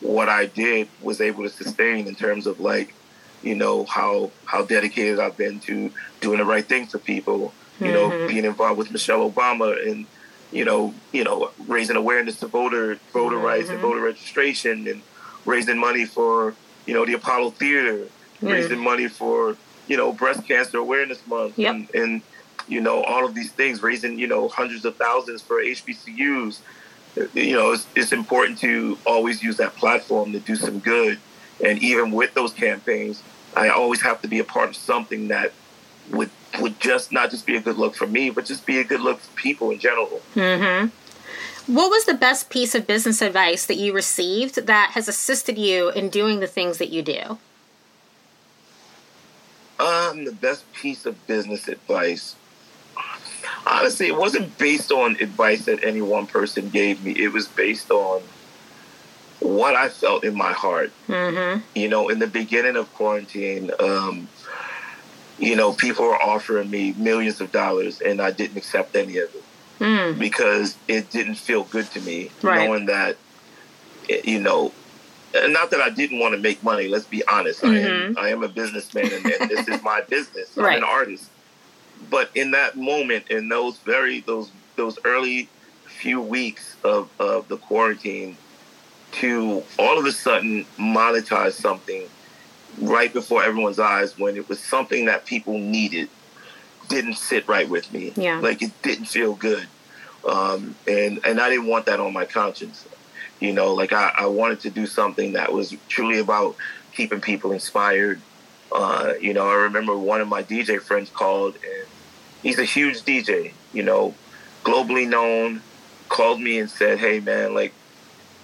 what 0.00 0.28
I 0.28 0.46
did 0.46 0.88
was 1.00 1.20
able 1.20 1.42
to 1.44 1.50
sustain 1.50 2.06
in 2.06 2.14
terms 2.14 2.46
of 2.46 2.58
like, 2.58 2.94
you 3.42 3.54
know, 3.54 3.84
how 3.84 4.30
how 4.44 4.64
dedicated 4.64 5.18
I've 5.18 5.36
been 5.36 5.60
to 5.60 5.90
doing 6.20 6.38
the 6.38 6.44
right 6.44 6.64
thing 6.64 6.86
for 6.86 6.98
people, 6.98 7.52
you 7.78 7.86
mm-hmm. 7.86 7.94
know, 7.94 8.28
being 8.28 8.44
involved 8.44 8.78
with 8.78 8.90
Michelle 8.90 9.30
Obama 9.30 9.86
and, 9.86 10.06
you 10.50 10.64
know, 10.64 10.94
you 11.12 11.24
know, 11.24 11.50
raising 11.66 11.96
awareness 11.96 12.38
to 12.40 12.46
voter 12.46 12.98
voter 13.12 13.36
mm-hmm. 13.36 13.44
rights 13.44 13.68
and 13.68 13.80
voter 13.80 14.00
registration 14.00 14.86
and 14.86 15.02
raising 15.44 15.78
money 15.78 16.06
for, 16.06 16.54
you 16.86 16.94
know, 16.94 17.04
the 17.04 17.14
Apollo 17.14 17.50
Theater, 17.50 17.98
mm-hmm. 17.98 18.46
raising 18.46 18.78
money 18.78 19.08
for 19.08 19.56
you 19.88 19.96
know, 19.96 20.12
breast 20.12 20.46
cancer 20.46 20.78
awareness 20.78 21.24
month 21.26 21.58
yep. 21.58 21.74
and, 21.74 21.94
and, 21.94 22.22
you 22.68 22.80
know, 22.80 23.02
all 23.02 23.24
of 23.24 23.34
these 23.34 23.50
things, 23.50 23.82
raising, 23.82 24.18
you 24.18 24.26
know, 24.26 24.48
hundreds 24.48 24.84
of 24.84 24.96
thousands 24.96 25.42
for 25.42 25.62
HBCUs. 25.62 26.60
You 27.34 27.56
know, 27.56 27.72
it's, 27.72 27.86
it's 27.94 28.12
important 28.12 28.58
to 28.60 28.96
always 29.04 29.42
use 29.42 29.56
that 29.58 29.74
platform 29.76 30.32
to 30.32 30.40
do 30.40 30.56
some 30.56 30.78
good. 30.78 31.18
And 31.64 31.78
even 31.82 32.12
with 32.12 32.34
those 32.34 32.52
campaigns, 32.52 33.22
I 33.54 33.68
always 33.68 34.00
have 34.02 34.22
to 34.22 34.28
be 34.28 34.38
a 34.38 34.44
part 34.44 34.70
of 34.70 34.76
something 34.76 35.28
that 35.28 35.52
would 36.10 36.30
would 36.60 36.78
just 36.80 37.12
not 37.12 37.30
just 37.30 37.46
be 37.46 37.56
a 37.56 37.60
good 37.60 37.78
look 37.78 37.94
for 37.94 38.06
me, 38.06 38.30
but 38.30 38.44
just 38.44 38.66
be 38.66 38.78
a 38.78 38.84
good 38.84 39.00
look 39.00 39.20
for 39.20 39.34
people 39.36 39.70
in 39.70 39.78
general. 39.78 40.20
Mm-hmm. 40.34 40.88
What 41.72 41.90
was 41.90 42.04
the 42.04 42.14
best 42.14 42.50
piece 42.50 42.74
of 42.74 42.86
business 42.86 43.22
advice 43.22 43.66
that 43.66 43.76
you 43.76 43.92
received 43.92 44.66
that 44.66 44.90
has 44.90 45.08
assisted 45.08 45.56
you 45.56 45.90
in 45.90 46.08
doing 46.08 46.40
the 46.40 46.46
things 46.46 46.78
that 46.78 46.90
you 46.90 47.02
do? 47.02 47.38
Um, 49.82 50.24
the 50.24 50.32
best 50.32 50.70
piece 50.72 51.06
of 51.06 51.26
business 51.26 51.68
advice. 51.68 52.36
Honestly, 53.66 54.06
it 54.06 54.16
wasn't 54.16 54.56
based 54.58 54.92
on 54.92 55.16
advice 55.20 55.64
that 55.64 55.82
any 55.82 56.00
one 56.00 56.26
person 56.26 56.68
gave 56.68 57.04
me. 57.04 57.12
It 57.12 57.32
was 57.32 57.48
based 57.48 57.90
on 57.90 58.22
what 59.40 59.74
I 59.74 59.88
felt 59.88 60.24
in 60.24 60.36
my 60.36 60.52
heart. 60.52 60.92
Mm-hmm. 61.08 61.62
You 61.74 61.88
know, 61.88 62.08
in 62.08 62.18
the 62.18 62.26
beginning 62.26 62.76
of 62.76 62.92
quarantine, 62.94 63.70
um, 63.80 64.28
you 65.38 65.56
know, 65.56 65.72
people 65.72 66.04
were 66.04 66.22
offering 66.22 66.70
me 66.70 66.94
millions 66.96 67.40
of 67.40 67.50
dollars, 67.50 68.00
and 68.00 68.20
I 68.20 68.30
didn't 68.30 68.56
accept 68.56 68.94
any 68.94 69.18
of 69.18 69.34
it 69.34 69.44
mm. 69.80 70.18
because 70.18 70.76
it 70.86 71.10
didn't 71.10 71.34
feel 71.34 71.64
good 71.64 71.86
to 71.92 72.00
me, 72.00 72.30
right. 72.42 72.66
knowing 72.66 72.86
that, 72.86 73.16
you 74.24 74.40
know, 74.40 74.72
and 75.34 75.52
not 75.52 75.70
that 75.70 75.80
I 75.80 75.90
didn't 75.90 76.18
want 76.18 76.34
to 76.34 76.40
make 76.40 76.62
money. 76.62 76.88
Let's 76.88 77.06
be 77.06 77.22
honest. 77.26 77.62
Mm-hmm. 77.62 77.74
I 77.74 77.78
am 77.78 77.84
mm-hmm. 77.84 78.18
I 78.18 78.28
am 78.28 78.42
a 78.42 78.48
businessman, 78.48 79.12
and, 79.12 79.26
and 79.26 79.50
this 79.50 79.68
is 79.68 79.82
my 79.82 80.00
business. 80.02 80.56
I'm 80.56 80.64
an 80.64 80.84
artist. 80.84 81.30
But 82.10 82.30
in 82.34 82.50
that 82.52 82.76
moment, 82.76 83.30
in 83.30 83.48
those 83.48 83.78
very 83.78 84.20
those 84.20 84.50
those 84.76 84.98
early 85.04 85.48
few 85.86 86.20
weeks 86.20 86.76
of, 86.82 87.08
of 87.20 87.46
the 87.48 87.56
quarantine, 87.56 88.36
to 89.12 89.62
all 89.78 89.98
of 89.98 90.04
a 90.04 90.12
sudden 90.12 90.64
monetize 90.78 91.52
something 91.52 92.08
right 92.80 93.12
before 93.12 93.44
everyone's 93.44 93.78
eyes 93.78 94.18
when 94.18 94.36
it 94.36 94.48
was 94.48 94.58
something 94.58 95.04
that 95.04 95.26
people 95.26 95.58
needed 95.58 96.08
didn't 96.88 97.14
sit 97.14 97.46
right 97.46 97.68
with 97.68 97.92
me. 97.92 98.12
Yeah. 98.16 98.40
Like 98.40 98.62
it 98.62 98.72
didn't 98.82 99.06
feel 99.06 99.34
good. 99.34 99.66
Um, 100.28 100.74
and, 100.88 101.20
and 101.24 101.40
I 101.40 101.50
didn't 101.50 101.66
want 101.66 101.86
that 101.86 102.00
on 102.00 102.12
my 102.12 102.24
conscience. 102.24 102.86
You 103.42 103.52
know, 103.52 103.74
like 103.74 103.92
I, 103.92 104.12
I 104.16 104.26
wanted 104.26 104.60
to 104.60 104.70
do 104.70 104.86
something 104.86 105.32
that 105.32 105.52
was 105.52 105.74
truly 105.88 106.20
about 106.20 106.54
keeping 106.94 107.20
people 107.20 107.50
inspired. 107.50 108.20
Uh, 108.70 109.14
you 109.20 109.34
know, 109.34 109.48
I 109.48 109.54
remember 109.54 109.98
one 109.98 110.20
of 110.20 110.28
my 110.28 110.44
DJ 110.44 110.80
friends 110.80 111.10
called, 111.10 111.56
and 111.56 111.88
he's 112.42 112.60
a 112.60 112.64
huge 112.64 113.02
DJ, 113.02 113.52
you 113.72 113.82
know, 113.82 114.14
globally 114.62 115.08
known, 115.08 115.60
called 116.08 116.40
me 116.40 116.60
and 116.60 116.70
said, 116.70 116.98
Hey, 116.98 117.18
man, 117.18 117.52
like, 117.52 117.72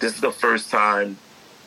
this 0.00 0.16
is 0.16 0.20
the 0.20 0.32
first 0.32 0.68
time 0.68 1.16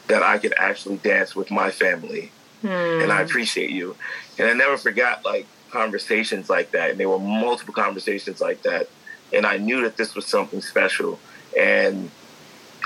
that 0.08 0.24
I 0.24 0.38
could 0.38 0.54
actually 0.58 0.98
dance 0.98 1.34
with 1.34 1.52
my 1.52 1.72
family. 1.72 2.32
And 2.63 3.12
I 3.12 3.20
hmm. 3.20 3.26
appreciate 3.30 3.70
you. 3.70 3.96
And 4.38 4.50
I 4.50 4.54
never 4.54 4.78
forgot, 4.78 5.24
like, 5.24 5.48
conversations 5.72 6.50
like 6.50 6.72
that. 6.72 6.91
And 6.91 7.00
there 7.00 7.08
were 7.08 7.17
multiple 7.17 7.74
conversations 7.74 8.41
like 8.41 8.63
that. 8.63 8.89
And 9.32 9.46
I 9.46 9.56
knew 9.56 9.82
that 9.84 9.96
this 9.96 10.15
was 10.15 10.26
something 10.26 10.62
special. 10.62 11.17
And 11.58 12.12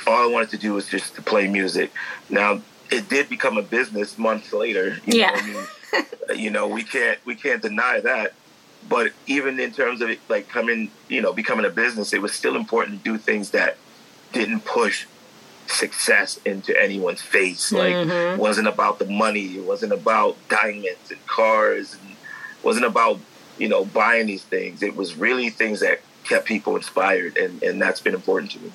all 0.08 0.24
I 0.24 0.32
wanted 0.32 0.50
to 0.52 0.58
do 0.58 0.74
was 0.74 0.88
just 0.88 1.16
to 1.16 1.22
play 1.22 1.48
music. 1.48 1.92
Now 2.30 2.62
it 2.92 3.10
did 3.10 3.30
become 3.30 3.58
a 3.58 3.62
business 3.62 4.18
months 4.18 4.54
later. 4.54 4.98
You 5.06 5.20
yeah. 5.20 5.32
Know, 5.32 5.36
I 5.36 6.04
mean, 6.32 6.40
you 6.44 6.50
know, 6.50 6.68
we 6.68 6.84
can't 6.84 7.20
we 7.26 7.36
can't 7.36 7.62
deny 7.62 8.00
that. 8.02 8.34
But 8.88 9.14
even 9.26 9.60
in 9.60 9.72
terms 9.72 10.02
of 10.02 10.12
it, 10.12 10.20
like 10.30 10.48
coming, 10.48 10.92
you 11.10 11.22
know, 11.22 11.34
becoming 11.34 11.66
a 11.66 11.70
business, 11.72 12.14
it 12.14 12.22
was 12.22 12.34
still 12.34 12.56
important 12.56 13.04
to 13.04 13.12
do 13.12 13.18
things 13.18 13.50
that 13.52 13.78
didn't 14.32 14.64
push 14.64 15.08
success 15.66 16.40
into 16.46 16.80
anyone's 16.80 17.22
face. 17.22 17.72
Like, 17.72 17.94
mm-hmm. 17.94 18.40
wasn't 18.40 18.68
about 18.68 19.00
the 19.00 19.06
money. 19.06 19.58
It 19.58 19.66
wasn't 19.66 19.92
about 19.92 20.38
diamonds 20.50 21.10
and 21.10 21.26
cars. 21.26 21.96
And 21.96 22.16
wasn't 22.66 22.86
about 22.86 23.20
you 23.58 23.70
know 23.70 23.86
buying 23.86 24.28
these 24.28 24.44
things. 24.44 24.84
It 24.84 24.98
was 24.98 25.16
really 25.16 25.50
things 25.50 25.80
that 25.80 26.02
kept 26.26 26.46
people 26.46 26.76
inspired, 26.76 27.38
and 27.38 27.64
and 27.64 27.82
that's 27.82 28.02
been 28.02 28.16
important 28.16 28.52
to 28.52 28.60
me. 28.60 28.72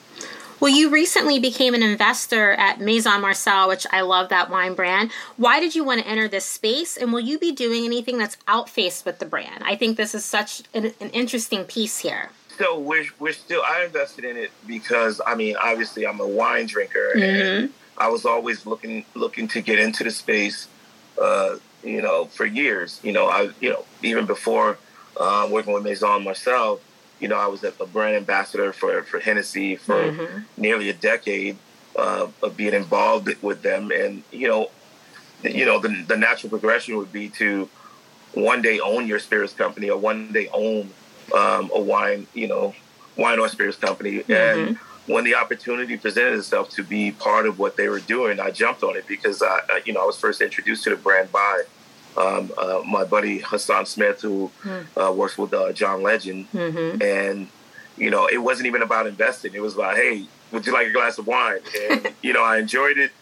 Well, 0.61 0.70
you 0.70 0.90
recently 0.90 1.38
became 1.38 1.73
an 1.73 1.83
investor 1.83 2.53
at 2.53 2.81
Maison 2.81 3.23
Marcel, 3.23 3.66
which 3.66 3.87
I 3.90 4.03
love 4.03 4.29
that 4.29 4.51
wine 4.51 4.75
brand. 4.75 5.11
Why 5.38 5.59
did 5.59 5.75
you 5.75 5.85
want 5.85 6.03
to 6.03 6.07
enter 6.07 6.29
this 6.29 6.44
space? 6.44 6.99
And 6.99 7.14
will 7.14 7.20
you 7.20 7.38
be 7.38 7.51
doing 7.51 7.87
anything 7.87 8.18
that's 8.18 8.37
outfaced 8.46 9.07
with 9.07 9.20
the 9.20 9.25
brand? 9.25 9.64
I 9.64 9.75
think 9.75 9.96
this 9.96 10.14
is 10.14 10.23
such 10.23 10.62
an, 10.75 10.92
an 11.01 11.09
interesting 11.11 11.64
piece 11.64 12.01
here. 12.01 12.29
So 12.59 12.79
we're, 12.79 13.07
we're 13.18 13.33
still, 13.33 13.62
I 13.66 13.85
invested 13.85 14.27
in 14.27 14.37
it 14.37 14.51
because, 14.66 15.18
I 15.27 15.35
mean, 15.35 15.57
obviously 15.57 16.07
I'm 16.07 16.20
a 16.20 16.27
wine 16.27 16.66
drinker 16.66 17.12
mm-hmm. 17.16 17.62
and 17.64 17.73
I 17.96 18.09
was 18.09 18.27
always 18.27 18.66
looking, 18.66 19.07
looking 19.14 19.49
to 19.49 19.62
get 19.62 19.79
into 19.79 20.05
the 20.05 20.11
space, 20.11 20.68
uh, 21.20 21.57
you 21.83 22.03
know, 22.03 22.27
for 22.27 22.44
years, 22.44 23.01
you 23.03 23.12
know, 23.12 23.29
I, 23.29 23.49
you 23.61 23.70
know, 23.70 23.87
even 24.03 24.27
before 24.27 24.77
uh, 25.18 25.49
working 25.51 25.73
with 25.73 25.85
Maison 25.85 26.23
Marcel, 26.23 26.81
you 27.20 27.28
know, 27.28 27.37
I 27.37 27.46
was 27.46 27.62
a 27.62 27.70
brand 27.70 28.16
ambassador 28.16 28.72
for, 28.72 29.02
for 29.02 29.20
Hennessy 29.20 29.76
for 29.76 29.94
mm-hmm. 29.94 30.40
nearly 30.56 30.88
a 30.88 30.94
decade 30.94 31.56
uh, 31.96 32.28
of 32.42 32.56
being 32.56 32.74
involved 32.74 33.28
with 33.42 33.62
them. 33.62 33.90
And, 33.90 34.22
you 34.33 34.48
know, 34.48 34.70
you 35.42 35.64
know, 35.64 35.78
the, 35.78 36.04
the 36.06 36.16
natural 36.16 36.50
progression 36.50 36.96
would 36.96 37.12
be 37.12 37.28
to 37.30 37.68
one 38.35 38.62
day 38.62 38.80
own 38.80 39.06
your 39.06 39.18
spirits 39.18 39.52
company 39.52 39.90
or 39.90 39.98
one 39.98 40.33
day 40.33 40.48
own 40.52 40.90
um, 41.35 41.70
a 41.74 41.80
wine, 41.80 42.26
you 42.35 42.48
know, 42.48 42.74
wine 43.16 43.38
or 43.38 43.48
spirits 43.48 43.76
company. 43.76 44.20
Mm-hmm. 44.20 44.33
And 44.33 44.78
when 45.06 45.24
the 45.24 45.35
opportunity 45.35 45.96
presented 45.96 46.38
itself 46.38 46.70
to 46.70 46.83
be 46.83 47.11
part 47.12 47.46
of 47.46 47.59
what 47.59 47.76
they 47.76 47.88
were 47.88 48.00
doing, 48.00 48.40
I 48.40 48.50
jumped 48.50 48.83
on 48.83 48.96
it 48.96 49.06
because 49.06 49.42
I, 49.42 49.83
you 49.85 49.92
know, 49.92 50.02
I 50.02 50.06
was 50.06 50.18
first 50.18 50.40
introduced 50.40 50.85
to 50.85 50.90
the 50.90 50.96
brand 50.96 51.33
by 51.33 51.62
um, 52.20 52.52
uh, 52.59 52.83
my 52.87 53.04
buddy 53.04 53.38
Hassan 53.38 53.87
Smith, 53.87 54.20
who 54.20 54.50
mm. 54.62 54.85
uh, 54.96 55.12
works 55.12 55.38
with 55.38 55.52
uh, 55.54 55.72
John 55.72 56.02
Legend, 56.02 56.50
mm-hmm. 56.52 57.02
and 57.02 57.48
you 57.96 58.11
know, 58.11 58.26
it 58.26 58.38
wasn't 58.38 58.66
even 58.66 58.83
about 58.83 59.06
investing. 59.06 59.54
It 59.54 59.62
was 59.62 59.76
like, 59.76 59.96
hey, 59.96 60.26
would 60.52 60.66
you 60.66 60.72
like 60.72 60.88
a 60.88 60.92
glass 60.92 61.18
of 61.18 61.26
wine? 61.26 61.61
And 61.90 62.12
you 62.22 62.33
know, 62.33 62.42
I 62.42 62.59
enjoyed 62.59 62.98
it, 62.98 63.12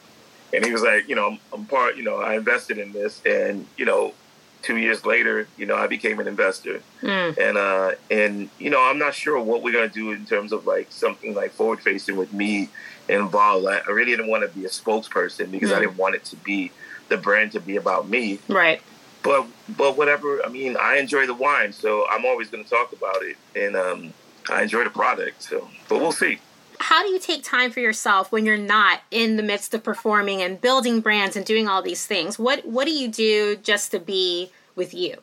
and 0.52 0.64
he 0.64 0.72
was 0.72 0.82
like, 0.82 1.08
you 1.08 1.14
know, 1.14 1.32
I'm, 1.32 1.38
I'm 1.52 1.64
part. 1.66 1.96
You 1.96 2.04
know, 2.04 2.16
I 2.16 2.36
invested 2.36 2.78
in 2.78 2.92
this, 2.92 3.22
and 3.24 3.66
you 3.76 3.84
know, 3.84 4.14
two 4.62 4.76
years 4.76 5.04
later, 5.04 5.46
you 5.56 5.66
know, 5.66 5.76
I 5.76 5.86
became 5.86 6.18
an 6.20 6.28
investor, 6.28 6.82
mm. 7.02 7.38
and 7.38 7.58
uh, 7.58 7.92
and 8.10 8.50
you 8.58 8.70
know, 8.70 8.80
I'm 8.80 8.98
not 8.98 9.14
sure 9.14 9.40
what 9.40 9.62
we're 9.62 9.74
gonna 9.74 9.88
do 9.88 10.12
in 10.12 10.26
terms 10.26 10.52
of 10.52 10.66
like 10.66 10.90
something 10.90 11.34
like 11.34 11.52
forward 11.52 11.80
facing 11.80 12.16
with 12.16 12.32
me 12.32 12.68
involved. 13.08 13.66
I, 13.66 13.80
I 13.86 13.90
really 13.90 14.12
didn't 14.12 14.28
want 14.28 14.50
to 14.50 14.58
be 14.58 14.64
a 14.64 14.70
spokesperson 14.70 15.50
because 15.50 15.70
mm. 15.70 15.76
I 15.76 15.80
didn't 15.80 15.96
want 15.96 16.14
it 16.14 16.24
to 16.26 16.36
be 16.36 16.72
the 17.08 17.16
brand 17.16 17.52
to 17.52 17.60
be 17.60 17.76
about 17.76 18.08
me. 18.08 18.38
Right. 18.48 18.80
But 19.22 19.46
but 19.76 19.96
whatever. 19.96 20.44
I 20.44 20.48
mean, 20.48 20.76
I 20.80 20.96
enjoy 20.96 21.26
the 21.26 21.34
wine, 21.34 21.72
so 21.72 22.06
I'm 22.08 22.24
always 22.24 22.48
going 22.48 22.64
to 22.64 22.70
talk 22.70 22.92
about 22.92 23.22
it, 23.22 23.36
and 23.56 23.76
um, 23.76 24.12
I 24.48 24.62
enjoy 24.62 24.84
the 24.84 24.90
product. 24.90 25.42
So, 25.42 25.68
but 25.88 26.00
we'll 26.00 26.12
see. 26.12 26.38
How 26.80 27.02
do 27.02 27.08
you 27.08 27.18
take 27.18 27.42
time 27.42 27.72
for 27.72 27.80
yourself 27.80 28.30
when 28.30 28.46
you're 28.46 28.56
not 28.56 29.00
in 29.10 29.36
the 29.36 29.42
midst 29.42 29.74
of 29.74 29.82
performing 29.82 30.40
and 30.40 30.60
building 30.60 31.00
brands 31.00 31.34
and 31.34 31.44
doing 31.44 31.66
all 31.66 31.82
these 31.82 32.06
things? 32.06 32.38
What 32.38 32.64
What 32.64 32.84
do 32.84 32.92
you 32.92 33.08
do 33.08 33.56
just 33.56 33.90
to 33.90 33.98
be 33.98 34.52
with 34.76 34.94
you? 34.94 35.16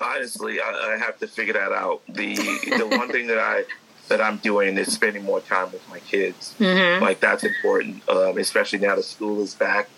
Honestly, 0.00 0.60
I, 0.60 0.94
I 0.94 0.96
have 0.96 1.18
to 1.18 1.26
figure 1.26 1.54
that 1.54 1.72
out. 1.72 2.02
The 2.06 2.36
the 2.36 2.86
one 2.86 3.10
thing 3.10 3.26
that 3.26 3.38
I 3.38 3.64
that 4.08 4.20
I'm 4.20 4.38
doing 4.38 4.78
is 4.78 4.92
spending 4.92 5.24
more 5.24 5.40
time 5.40 5.70
with 5.72 5.86
my 5.88 5.98
kids. 6.00 6.54
Mm-hmm. 6.58 7.02
Like 7.02 7.20
that's 7.20 7.44
important, 7.44 8.08
um, 8.08 8.38
especially 8.38 8.78
now 8.78 8.96
that 8.96 9.04
school 9.04 9.42
is 9.42 9.54
back. 9.54 9.88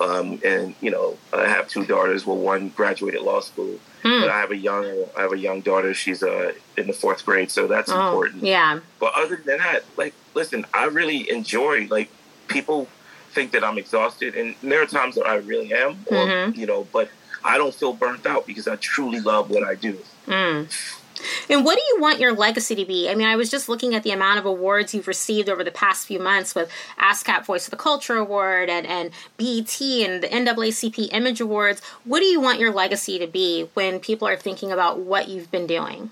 Um, 0.00 0.40
and 0.44 0.74
you 0.80 0.90
know, 0.90 1.18
I 1.32 1.46
have 1.46 1.68
two 1.68 1.84
daughters. 1.84 2.26
Well, 2.26 2.38
one 2.38 2.70
graduated 2.70 3.20
law 3.20 3.40
school, 3.40 3.78
hmm. 4.02 4.20
but 4.20 4.30
I 4.30 4.40
have 4.40 4.50
a 4.50 4.56
young, 4.56 5.04
I 5.16 5.22
have 5.22 5.32
a 5.32 5.38
young 5.38 5.60
daughter. 5.60 5.92
She's 5.92 6.22
uh, 6.22 6.52
in 6.78 6.86
the 6.86 6.92
fourth 6.92 7.24
grade, 7.24 7.50
so 7.50 7.66
that's 7.66 7.90
oh, 7.90 8.06
important. 8.06 8.42
Yeah. 8.42 8.80
But 8.98 9.12
other 9.14 9.36
than 9.36 9.58
that, 9.58 9.84
like, 9.96 10.14
listen, 10.34 10.64
I 10.72 10.86
really 10.86 11.30
enjoy. 11.30 11.86
Like, 11.90 12.10
people 12.48 12.88
think 13.32 13.52
that 13.52 13.62
I'm 13.62 13.76
exhausted, 13.76 14.34
and 14.34 14.54
there 14.62 14.82
are 14.82 14.86
times 14.86 15.16
that 15.16 15.26
I 15.26 15.36
really 15.36 15.72
am, 15.74 15.92
or 16.06 16.16
mm-hmm. 16.16 16.58
you 16.58 16.66
know, 16.66 16.86
but 16.92 17.10
I 17.44 17.58
don't 17.58 17.74
feel 17.74 17.92
burnt 17.92 18.26
out 18.26 18.46
because 18.46 18.66
I 18.68 18.76
truly 18.76 19.20
love 19.20 19.50
what 19.50 19.64
I 19.64 19.74
do. 19.74 19.98
Mm. 20.26 20.99
And 21.48 21.64
what 21.64 21.76
do 21.76 21.82
you 21.82 22.00
want 22.00 22.20
your 22.20 22.32
legacy 22.32 22.74
to 22.76 22.84
be? 22.84 23.08
I 23.08 23.14
mean, 23.14 23.26
I 23.26 23.36
was 23.36 23.50
just 23.50 23.68
looking 23.68 23.94
at 23.94 24.02
the 24.02 24.10
amount 24.10 24.38
of 24.38 24.46
awards 24.46 24.94
you've 24.94 25.08
received 25.08 25.48
over 25.48 25.64
the 25.64 25.70
past 25.70 26.06
few 26.06 26.18
months 26.18 26.54
with 26.54 26.70
ASCAP 26.98 27.44
Voice 27.44 27.66
of 27.66 27.70
the 27.70 27.76
Culture 27.76 28.16
Award 28.16 28.68
and, 28.68 28.86
and 28.86 29.10
BET 29.36 29.80
and 29.80 30.22
the 30.22 30.28
NAACP 30.28 31.08
Image 31.12 31.40
Awards. 31.40 31.80
What 32.04 32.20
do 32.20 32.26
you 32.26 32.40
want 32.40 32.60
your 32.60 32.72
legacy 32.72 33.18
to 33.18 33.26
be 33.26 33.68
when 33.74 34.00
people 34.00 34.28
are 34.28 34.36
thinking 34.36 34.72
about 34.72 34.98
what 34.98 35.28
you've 35.28 35.50
been 35.50 35.66
doing? 35.66 36.10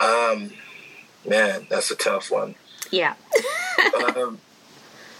Um, 0.00 0.52
man, 1.26 1.66
that's 1.68 1.90
a 1.90 1.96
tough 1.96 2.30
one. 2.30 2.54
Yeah. 2.90 3.14
um, 4.16 4.38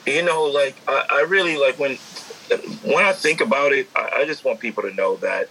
you 0.06 0.22
know, 0.22 0.44
like 0.44 0.76
I, 0.86 1.06
I, 1.10 1.20
really 1.28 1.56
like 1.56 1.78
when 1.78 1.96
when 2.84 3.04
I 3.04 3.12
think 3.12 3.40
about 3.40 3.72
it, 3.72 3.88
I, 3.96 4.10
I 4.18 4.24
just 4.24 4.44
want 4.44 4.60
people 4.60 4.84
to 4.84 4.94
know 4.94 5.16
that 5.16 5.48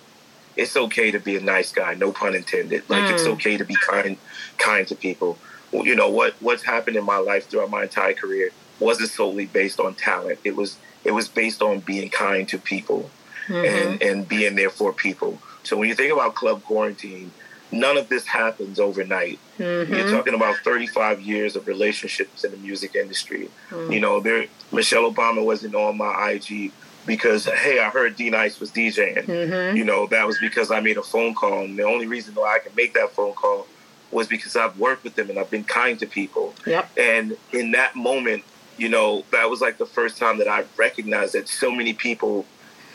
it's 0.55 0.75
okay 0.75 1.11
to 1.11 1.19
be 1.19 1.35
a 1.35 1.41
nice 1.41 1.71
guy, 1.71 1.93
no 1.95 2.11
pun 2.11 2.35
intended. 2.35 2.89
Like 2.89 3.03
mm. 3.03 3.13
it's 3.13 3.25
okay 3.25 3.57
to 3.57 3.65
be 3.65 3.75
kind, 3.75 4.17
kind 4.57 4.87
to 4.87 4.95
people. 4.95 5.37
You 5.71 5.95
know 5.95 6.09
what 6.09 6.35
what's 6.39 6.63
happened 6.63 6.95
in 6.95 7.03
my 7.03 7.17
life 7.17 7.47
throughout 7.47 7.69
my 7.69 7.83
entire 7.83 8.13
career 8.13 8.51
wasn't 8.79 9.09
solely 9.09 9.45
based 9.45 9.79
on 9.79 9.95
talent. 9.95 10.39
It 10.43 10.55
was 10.55 10.77
it 11.03 11.11
was 11.11 11.27
based 11.27 11.61
on 11.61 11.79
being 11.79 12.09
kind 12.09 12.47
to 12.49 12.57
people 12.57 13.09
mm-hmm. 13.47 13.65
and 13.65 14.01
and 14.01 14.27
being 14.27 14.55
there 14.55 14.69
for 14.69 14.93
people. 14.93 15.39
So 15.63 15.77
when 15.77 15.89
you 15.89 15.95
think 15.95 16.13
about 16.13 16.35
Club 16.35 16.63
Quarantine, 16.63 17.31
none 17.71 17.97
of 17.97 18.07
this 18.09 18.25
happens 18.25 18.79
overnight. 18.79 19.39
Mm-hmm. 19.57 19.93
You're 19.93 20.11
talking 20.11 20.33
about 20.33 20.57
35 20.57 21.21
years 21.21 21.55
of 21.55 21.67
relationships 21.67 22.43
in 22.43 22.51
the 22.51 22.57
music 22.57 22.95
industry. 22.95 23.49
Mm. 23.69 23.93
You 23.93 23.99
know, 23.99 24.19
there 24.19 24.45
Michelle 24.71 25.11
Obama 25.11 25.43
wasn't 25.43 25.75
on 25.75 25.97
my 25.97 26.31
IG 26.31 26.71
because 27.05 27.45
hey, 27.45 27.79
I 27.79 27.89
heard 27.89 28.15
D-Nice 28.15 28.59
was 28.59 28.71
DJing. 28.71 29.25
Mm-hmm. 29.25 29.77
You 29.77 29.83
know, 29.83 30.07
that 30.07 30.25
was 30.25 30.37
because 30.39 30.71
I 30.71 30.79
made 30.79 30.97
a 30.97 31.03
phone 31.03 31.33
call, 31.33 31.63
and 31.63 31.77
the 31.77 31.83
only 31.83 32.07
reason 32.07 32.35
why 32.35 32.55
I 32.55 32.59
can 32.59 32.73
make 32.75 32.93
that 32.93 33.11
phone 33.11 33.33
call 33.33 33.67
was 34.11 34.27
because 34.27 34.55
I've 34.55 34.77
worked 34.79 35.03
with 35.03 35.15
them 35.15 35.29
and 35.29 35.37
I've 35.37 35.51
been 35.51 35.63
kind 35.63 35.99
to 35.99 36.05
people. 36.05 36.53
Yep. 36.65 36.89
And 36.97 37.37
in 37.51 37.71
that 37.71 37.95
moment, 37.95 38.43
you 38.77 38.89
know, 38.89 39.25
that 39.31 39.49
was 39.49 39.61
like 39.61 39.77
the 39.77 39.85
first 39.85 40.17
time 40.17 40.37
that 40.37 40.47
I 40.47 40.65
recognized 40.77 41.33
that 41.33 41.47
so 41.47 41.71
many 41.71 41.93
people 41.93 42.45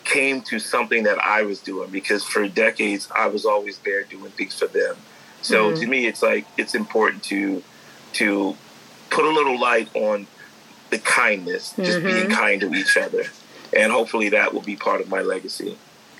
came 0.05 0.40
to 0.42 0.59
something 0.59 1.03
that 1.05 1.18
I 1.18 1.42
was 1.42 1.61
doing 1.61 1.90
because 1.90 2.25
for 2.25 2.49
decades 2.49 3.09
I 3.14 3.27
was 3.27 3.44
always 3.44 3.79
there 3.79 4.03
doing 4.05 4.31
things 4.33 4.59
for 4.59 4.66
them. 4.66 4.96
So 5.42 5.70
mm-hmm. 5.70 5.81
to 5.81 5.87
me, 5.87 6.07
it's 6.07 6.23
like 6.23 6.46
it's 6.57 6.75
important 6.75 7.23
to 7.25 7.62
to 8.14 8.57
put 9.11 9.25
a 9.25 9.31
little 9.31 9.59
light 9.61 9.88
on 9.94 10.27
the 10.90 10.99
kindness, 10.99 11.75
just 11.77 11.99
mm-hmm. 11.99 12.07
being 12.07 12.31
kind 12.31 12.61
to 12.61 12.75
each 12.75 12.96
other. 12.96 13.25
And 13.76 13.92
hopefully 13.92 14.28
that 14.30 14.52
will 14.52 14.62
be 14.62 14.76
part 14.76 15.00
of 15.00 15.09
my 15.09 15.20
legacy. 15.20 15.76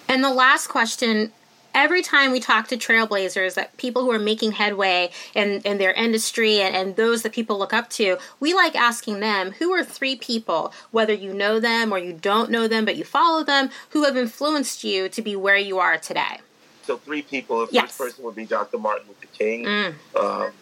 And 0.08 0.22
the 0.24 0.32
last 0.32 0.68
question 0.68 1.32
every 1.74 2.02
time 2.02 2.32
we 2.32 2.40
talk 2.40 2.68
to 2.68 2.76
trailblazers, 2.76 3.54
that 3.54 3.76
people 3.76 4.02
who 4.02 4.10
are 4.10 4.18
making 4.18 4.52
headway 4.52 5.10
in, 5.34 5.60
in 5.62 5.78
their 5.78 5.92
industry 5.92 6.60
and, 6.60 6.74
and 6.74 6.96
those 6.96 7.22
that 7.22 7.32
people 7.32 7.58
look 7.58 7.72
up 7.72 7.88
to, 7.90 8.18
we 8.38 8.54
like 8.54 8.74
asking 8.74 9.20
them 9.20 9.52
who 9.52 9.72
are 9.72 9.84
three 9.84 10.16
people, 10.16 10.72
whether 10.90 11.12
you 11.12 11.32
know 11.32 11.60
them 11.60 11.92
or 11.92 11.98
you 11.98 12.12
don't 12.12 12.50
know 12.50 12.68
them, 12.68 12.84
but 12.84 12.96
you 12.96 13.04
follow 13.04 13.44
them, 13.44 13.70
who 13.90 14.04
have 14.04 14.16
influenced 14.16 14.84
you 14.84 15.08
to 15.08 15.22
be 15.22 15.36
where 15.36 15.56
you 15.56 15.78
are 15.78 15.98
today? 15.98 16.40
So, 16.82 16.96
three 16.96 17.22
people. 17.22 17.66
The 17.66 17.72
yes. 17.72 17.96
first 17.96 17.98
person 18.16 18.24
would 18.24 18.34
be 18.34 18.46
Dr. 18.46 18.78
Martin 18.78 19.06
Luther 19.06 19.28
King. 19.32 19.64
Mm. 19.64 19.94
Um, 20.16 20.52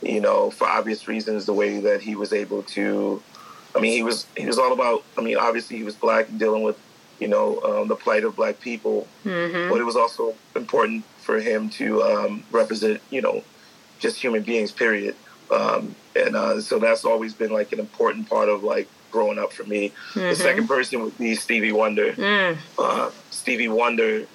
you 0.00 0.20
know, 0.20 0.50
for 0.50 0.66
obvious 0.66 1.08
reasons, 1.08 1.44
the 1.46 1.52
way 1.52 1.80
that 1.80 2.00
he 2.00 2.14
was 2.14 2.32
able 2.32 2.62
to. 2.62 3.22
I 3.78 3.80
mean, 3.80 3.92
he 3.92 4.02
was 4.02 4.26
he 4.36 4.46
was 4.46 4.58
all 4.58 4.72
about. 4.72 5.04
I 5.16 5.20
mean, 5.22 5.36
obviously, 5.36 5.76
he 5.76 5.84
was 5.84 5.94
black 5.94 6.28
and 6.28 6.38
dealing 6.38 6.62
with 6.62 6.78
you 7.18 7.28
know, 7.28 7.60
um, 7.62 7.88
the 7.88 7.96
plight 7.96 8.24
of 8.24 8.36
black 8.36 8.60
people. 8.60 9.06
Mm-hmm. 9.24 9.70
But 9.70 9.80
it 9.80 9.84
was 9.84 9.96
also 9.96 10.34
important 10.54 11.04
for 11.18 11.40
him 11.40 11.68
to 11.70 12.02
um, 12.02 12.44
represent, 12.50 13.00
you 13.10 13.20
know, 13.20 13.42
just 13.98 14.16
human 14.20 14.42
beings, 14.42 14.70
period. 14.70 15.16
Um, 15.50 15.94
and 16.14 16.36
uh, 16.36 16.60
so 16.60 16.78
that's 16.78 17.04
always 17.04 17.34
been 17.34 17.50
like 17.50 17.72
an 17.72 17.80
important 17.80 18.28
part 18.28 18.48
of 18.48 18.62
like 18.62 18.88
growing 19.10 19.38
up 19.38 19.52
for 19.52 19.64
me. 19.64 19.92
Mm-hmm. 20.10 20.20
The 20.20 20.36
second 20.36 20.68
person 20.68 21.02
would 21.02 21.18
be 21.18 21.34
Stevie 21.34 21.72
Wonder. 21.72 22.12
Mm. 22.12 22.58
Uh, 22.78 23.10
Stevie 23.30 23.68
Wonder, 23.68 24.26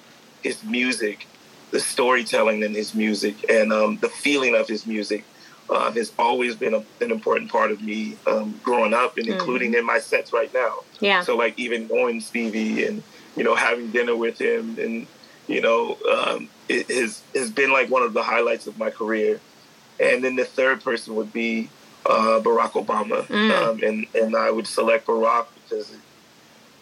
his 0.42 0.62
music, 0.64 1.26
the 1.70 1.80
storytelling 1.80 2.62
in 2.62 2.74
his 2.74 2.94
music, 2.94 3.48
and 3.48 3.72
um, 3.72 3.98
the 3.98 4.08
feeling 4.08 4.54
of 4.54 4.68
his 4.68 4.86
music 4.86 5.24
uh, 5.70 5.90
has 5.92 6.12
always 6.18 6.54
been 6.54 6.74
a, 6.74 6.84
an 7.00 7.10
important 7.10 7.50
part 7.50 7.70
of 7.70 7.82
me 7.82 8.16
um, 8.26 8.58
growing 8.62 8.94
up 8.94 9.16
and 9.16 9.26
mm-hmm. 9.26 9.34
including 9.34 9.74
in 9.74 9.84
my 9.84 9.98
sets 9.98 10.32
right 10.32 10.52
now. 10.52 10.80
Yeah. 11.00 11.22
So 11.22 11.36
like 11.36 11.58
even 11.58 11.88
knowing 11.88 12.20
Stevie 12.20 12.84
and 12.84 13.02
you 13.36 13.44
know 13.44 13.54
having 13.54 13.90
dinner 13.90 14.16
with 14.16 14.40
him 14.40 14.78
and 14.78 15.06
you 15.46 15.60
know 15.60 15.98
um, 16.10 16.48
it 16.68 16.88
has 16.88 17.22
has 17.34 17.50
been 17.50 17.72
like 17.72 17.90
one 17.90 18.02
of 18.02 18.12
the 18.12 18.22
highlights 18.22 18.66
of 18.66 18.78
my 18.78 18.90
career. 18.90 19.40
And 20.00 20.24
then 20.24 20.34
the 20.34 20.44
third 20.44 20.82
person 20.82 21.14
would 21.14 21.32
be 21.32 21.70
uh, 22.04 22.40
Barack 22.42 22.72
Obama, 22.72 23.24
mm. 23.26 23.50
um, 23.52 23.80
and 23.82 24.06
and 24.14 24.36
I 24.36 24.50
would 24.50 24.66
select 24.66 25.06
Barack 25.06 25.46
because 25.62 25.94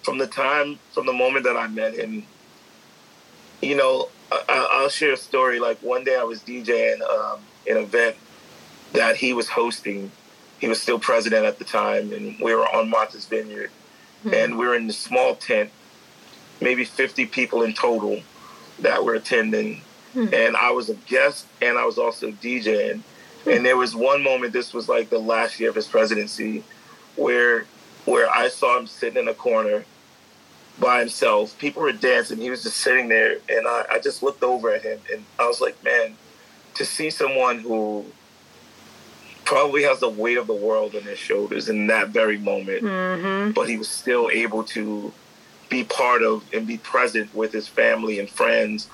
from 0.03 0.19
the 0.19 0.27
time 0.27 0.79
from 0.93 1.07
the 1.07 1.13
moment 1.13 1.45
that 1.45 1.57
I 1.57 1.67
met 1.69 1.95
him, 1.95 2.25
you 3.61 3.77
know, 3.77 4.09
I, 4.31 4.81
will 4.83 4.89
share 4.89 5.13
a 5.13 5.17
story. 5.17 5.61
Like 5.61 5.79
one 5.83 6.05
day 6.05 6.17
I 6.17 6.25
was 6.25 6.41
DJing 6.41 7.03
um, 7.03 7.41
an 7.69 7.77
event 7.77 8.17
that 8.93 9.17
he 9.17 9.33
was 9.33 9.49
hosting. 9.49 10.11
He 10.61 10.69
was 10.69 10.81
still 10.81 10.99
president 10.99 11.45
at 11.45 11.59
the 11.59 11.65
time, 11.65 12.13
and 12.13 12.39
we 12.41 12.55
were 12.55 12.67
on 12.75 12.89
Martha's 12.89 13.27
Vineyard, 13.27 13.71
mm-hmm. 14.25 14.35
and 14.35 14.59
we 14.59 14.67
were 14.67 14.75
in 14.75 14.87
the 14.87 14.93
small 14.93 15.35
tent, 15.35 15.71
maybe 16.61 16.85
50 16.85 17.27
people 17.27 17.63
in 17.63 17.73
total 17.73 18.21
that 18.81 19.05
were 19.05 19.15
attending, 19.15 19.83
mm-hmm. 20.15 20.33
and 20.33 20.57
I 20.57 20.71
was 20.71 20.89
a 20.89 20.95
guest 20.95 21.47
and 21.61 21.79
I 21.79 21.85
was 21.85 21.99
also 21.99 22.31
DJing. 22.31 23.01
Mm-hmm. 23.01 23.51
And 23.51 23.67
there 23.67 23.77
was 23.77 23.97
one 23.97 24.23
moment. 24.23 24.53
This 24.53 24.73
was 24.73 24.89
like 24.89 25.11
the 25.11 25.19
last 25.19 25.59
year 25.59 25.71
of 25.71 25.75
his 25.75 25.89
presidency, 25.89 26.63
where 27.17 27.67
where 28.05 28.29
I 28.31 28.49
saw 28.49 28.79
him 28.79 28.87
sitting 28.87 29.23
in 29.23 29.29
a 29.29 29.35
corner 29.35 29.85
by 30.79 31.01
himself. 31.01 31.57
People 31.59 31.83
were 31.83 31.93
dancing. 31.93 32.39
He 32.39 32.51
was 32.51 32.63
just 32.63 32.79
sitting 32.79 33.09
there, 33.09 33.39
and 33.49 33.67
I, 33.67 33.85
I 33.93 33.99
just 33.99 34.23
looked 34.23 34.43
over 34.43 34.73
at 34.73 34.83
him, 34.83 35.01
and 35.13 35.25
I 35.39 35.47
was 35.47 35.61
like, 35.61 35.83
man, 35.85 36.17
to 36.75 36.85
see 36.85 37.11
someone 37.11 37.59
who 37.59 38.05
probably 39.45 39.83
has 39.83 40.01
the 40.01 40.09
weight 40.09 40.39
of 40.39 40.47
the 40.47 40.55
world 40.55 40.95
on 40.95 41.03
his 41.03 41.19
shoulders 41.19 41.69
in 41.69 41.87
that 41.89 42.09
very 42.09 42.39
moment. 42.39 42.83
Mm-hmm. 42.83 43.53
But 43.53 43.69
he 43.69 43.77
was 43.77 43.89
still 43.89 44.31
able 44.31 44.65
to 44.65 45.13
be 45.69 45.85
part 45.85 46.23
of 46.23 46.45
and 46.53 46.67
be 46.67 46.79
present 46.79 47.35
with 47.35 47.53
his 47.53 47.67
family 47.67 48.19
and 48.19 48.29
friends 48.29 48.89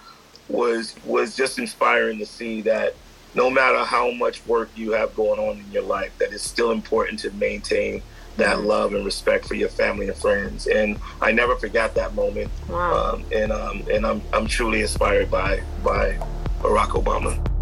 was 0.48 0.94
was 1.04 1.36
just 1.36 1.58
inspiring 1.58 2.18
to 2.18 2.26
see 2.26 2.62
that 2.62 2.94
no 3.34 3.50
matter 3.50 3.84
how 3.84 4.10
much 4.12 4.44
work 4.46 4.70
you 4.74 4.92
have 4.92 5.14
going 5.14 5.38
on 5.38 5.58
in 5.58 5.70
your 5.70 5.82
life, 5.82 6.16
that 6.18 6.32
it's 6.32 6.42
still 6.42 6.70
important 6.70 7.18
to 7.20 7.30
maintain 7.32 8.02
that 8.36 8.56
mm-hmm. 8.56 8.66
love 8.66 8.94
and 8.94 9.04
respect 9.04 9.46
for 9.46 9.54
your 9.54 9.68
family 9.68 10.08
and 10.08 10.16
friends. 10.16 10.66
And 10.66 10.98
I 11.20 11.32
never 11.32 11.56
forgot 11.56 11.94
that 11.96 12.14
moment. 12.14 12.50
Wow. 12.68 13.14
Um, 13.14 13.24
and 13.32 13.52
um, 13.52 13.84
and 13.92 14.06
I'm 14.06 14.22
I'm 14.32 14.46
truly 14.46 14.80
inspired 14.80 15.30
by 15.30 15.62
by 15.84 16.18
Barack 16.60 16.90
Obama. 16.90 17.57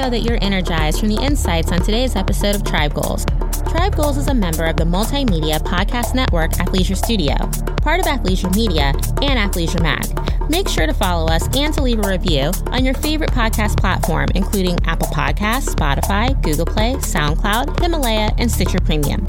Know 0.00 0.08
that 0.08 0.20
you're 0.20 0.38
energized 0.40 0.98
from 0.98 1.10
the 1.10 1.20
insights 1.20 1.70
on 1.72 1.78
today's 1.80 2.16
episode 2.16 2.54
of 2.54 2.64
Tribe 2.64 2.94
Goals. 2.94 3.26
Tribe 3.70 3.94
Goals 3.94 4.16
is 4.16 4.28
a 4.28 4.34
member 4.34 4.64
of 4.64 4.76
the 4.76 4.84
multimedia 4.84 5.58
podcast 5.58 6.14
network 6.14 6.52
Athleisure 6.52 6.96
Studio, 6.96 7.34
part 7.82 8.00
of 8.00 8.06
Athleisure 8.06 8.54
Media 8.54 8.94
and 9.20 9.38
Athleisure 9.38 9.82
Mag. 9.82 10.08
Make 10.48 10.68
sure 10.68 10.86
to 10.86 10.94
follow 10.94 11.30
us 11.30 11.44
and 11.54 11.72
to 11.74 11.82
leave 11.82 11.98
a 12.02 12.08
review 12.08 12.50
on 12.68 12.84
your 12.84 12.94
favorite 12.94 13.30
podcast 13.30 13.78
platform, 13.78 14.28
including 14.34 14.78
Apple 14.86 15.08
Podcasts, 15.08 15.74
Spotify, 15.74 16.40
Google 16.42 16.66
Play, 16.66 16.94
SoundCloud, 16.94 17.80
Himalaya, 17.80 18.30
and 18.38 18.50
Stitcher 18.50 18.80
Premium. 18.80 19.26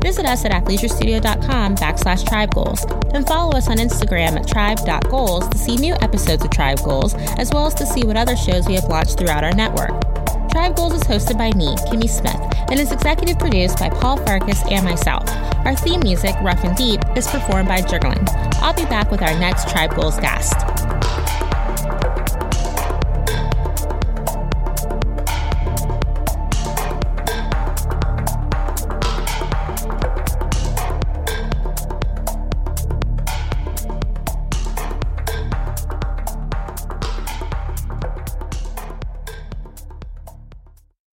Visit 0.00 0.24
us 0.24 0.44
at 0.46 0.52
athleisurestudio.com 0.52 1.76
backslash 1.76 2.26
tribe 2.26 2.54
goals. 2.54 2.86
Then 3.12 3.26
follow 3.26 3.56
us 3.56 3.68
on 3.68 3.76
Instagram 3.76 4.40
at 4.40 4.48
tribe.goals 4.48 5.48
to 5.48 5.58
see 5.58 5.76
new 5.76 5.94
episodes 6.00 6.44
of 6.44 6.50
Tribe 6.50 6.82
Goals, 6.82 7.14
as 7.38 7.50
well 7.52 7.66
as 7.66 7.74
to 7.74 7.86
see 7.86 8.04
what 8.04 8.16
other 8.16 8.36
shows 8.36 8.66
we 8.66 8.74
have 8.74 8.84
launched 8.84 9.18
throughout 9.18 9.44
our 9.44 9.54
network. 9.54 10.13
Tribe 10.54 10.76
Goals 10.76 10.94
is 10.94 11.02
hosted 11.02 11.36
by 11.36 11.50
me, 11.58 11.74
Kimmy 11.90 12.08
Smith, 12.08 12.40
and 12.70 12.78
is 12.78 12.92
executive 12.92 13.40
produced 13.40 13.76
by 13.80 13.88
Paul 13.88 14.18
Farkas 14.18 14.62
and 14.70 14.84
myself. 14.84 15.28
Our 15.66 15.74
theme 15.74 15.98
music, 15.98 16.36
Rough 16.42 16.62
and 16.62 16.76
Deep, 16.76 17.00
is 17.16 17.26
performed 17.26 17.66
by 17.66 17.80
Jurglin. 17.80 18.24
I'll 18.62 18.72
be 18.72 18.84
back 18.84 19.10
with 19.10 19.20
our 19.20 19.36
next 19.40 19.68
Tribe 19.68 19.96
Goals 19.96 20.16
guest. 20.20 20.54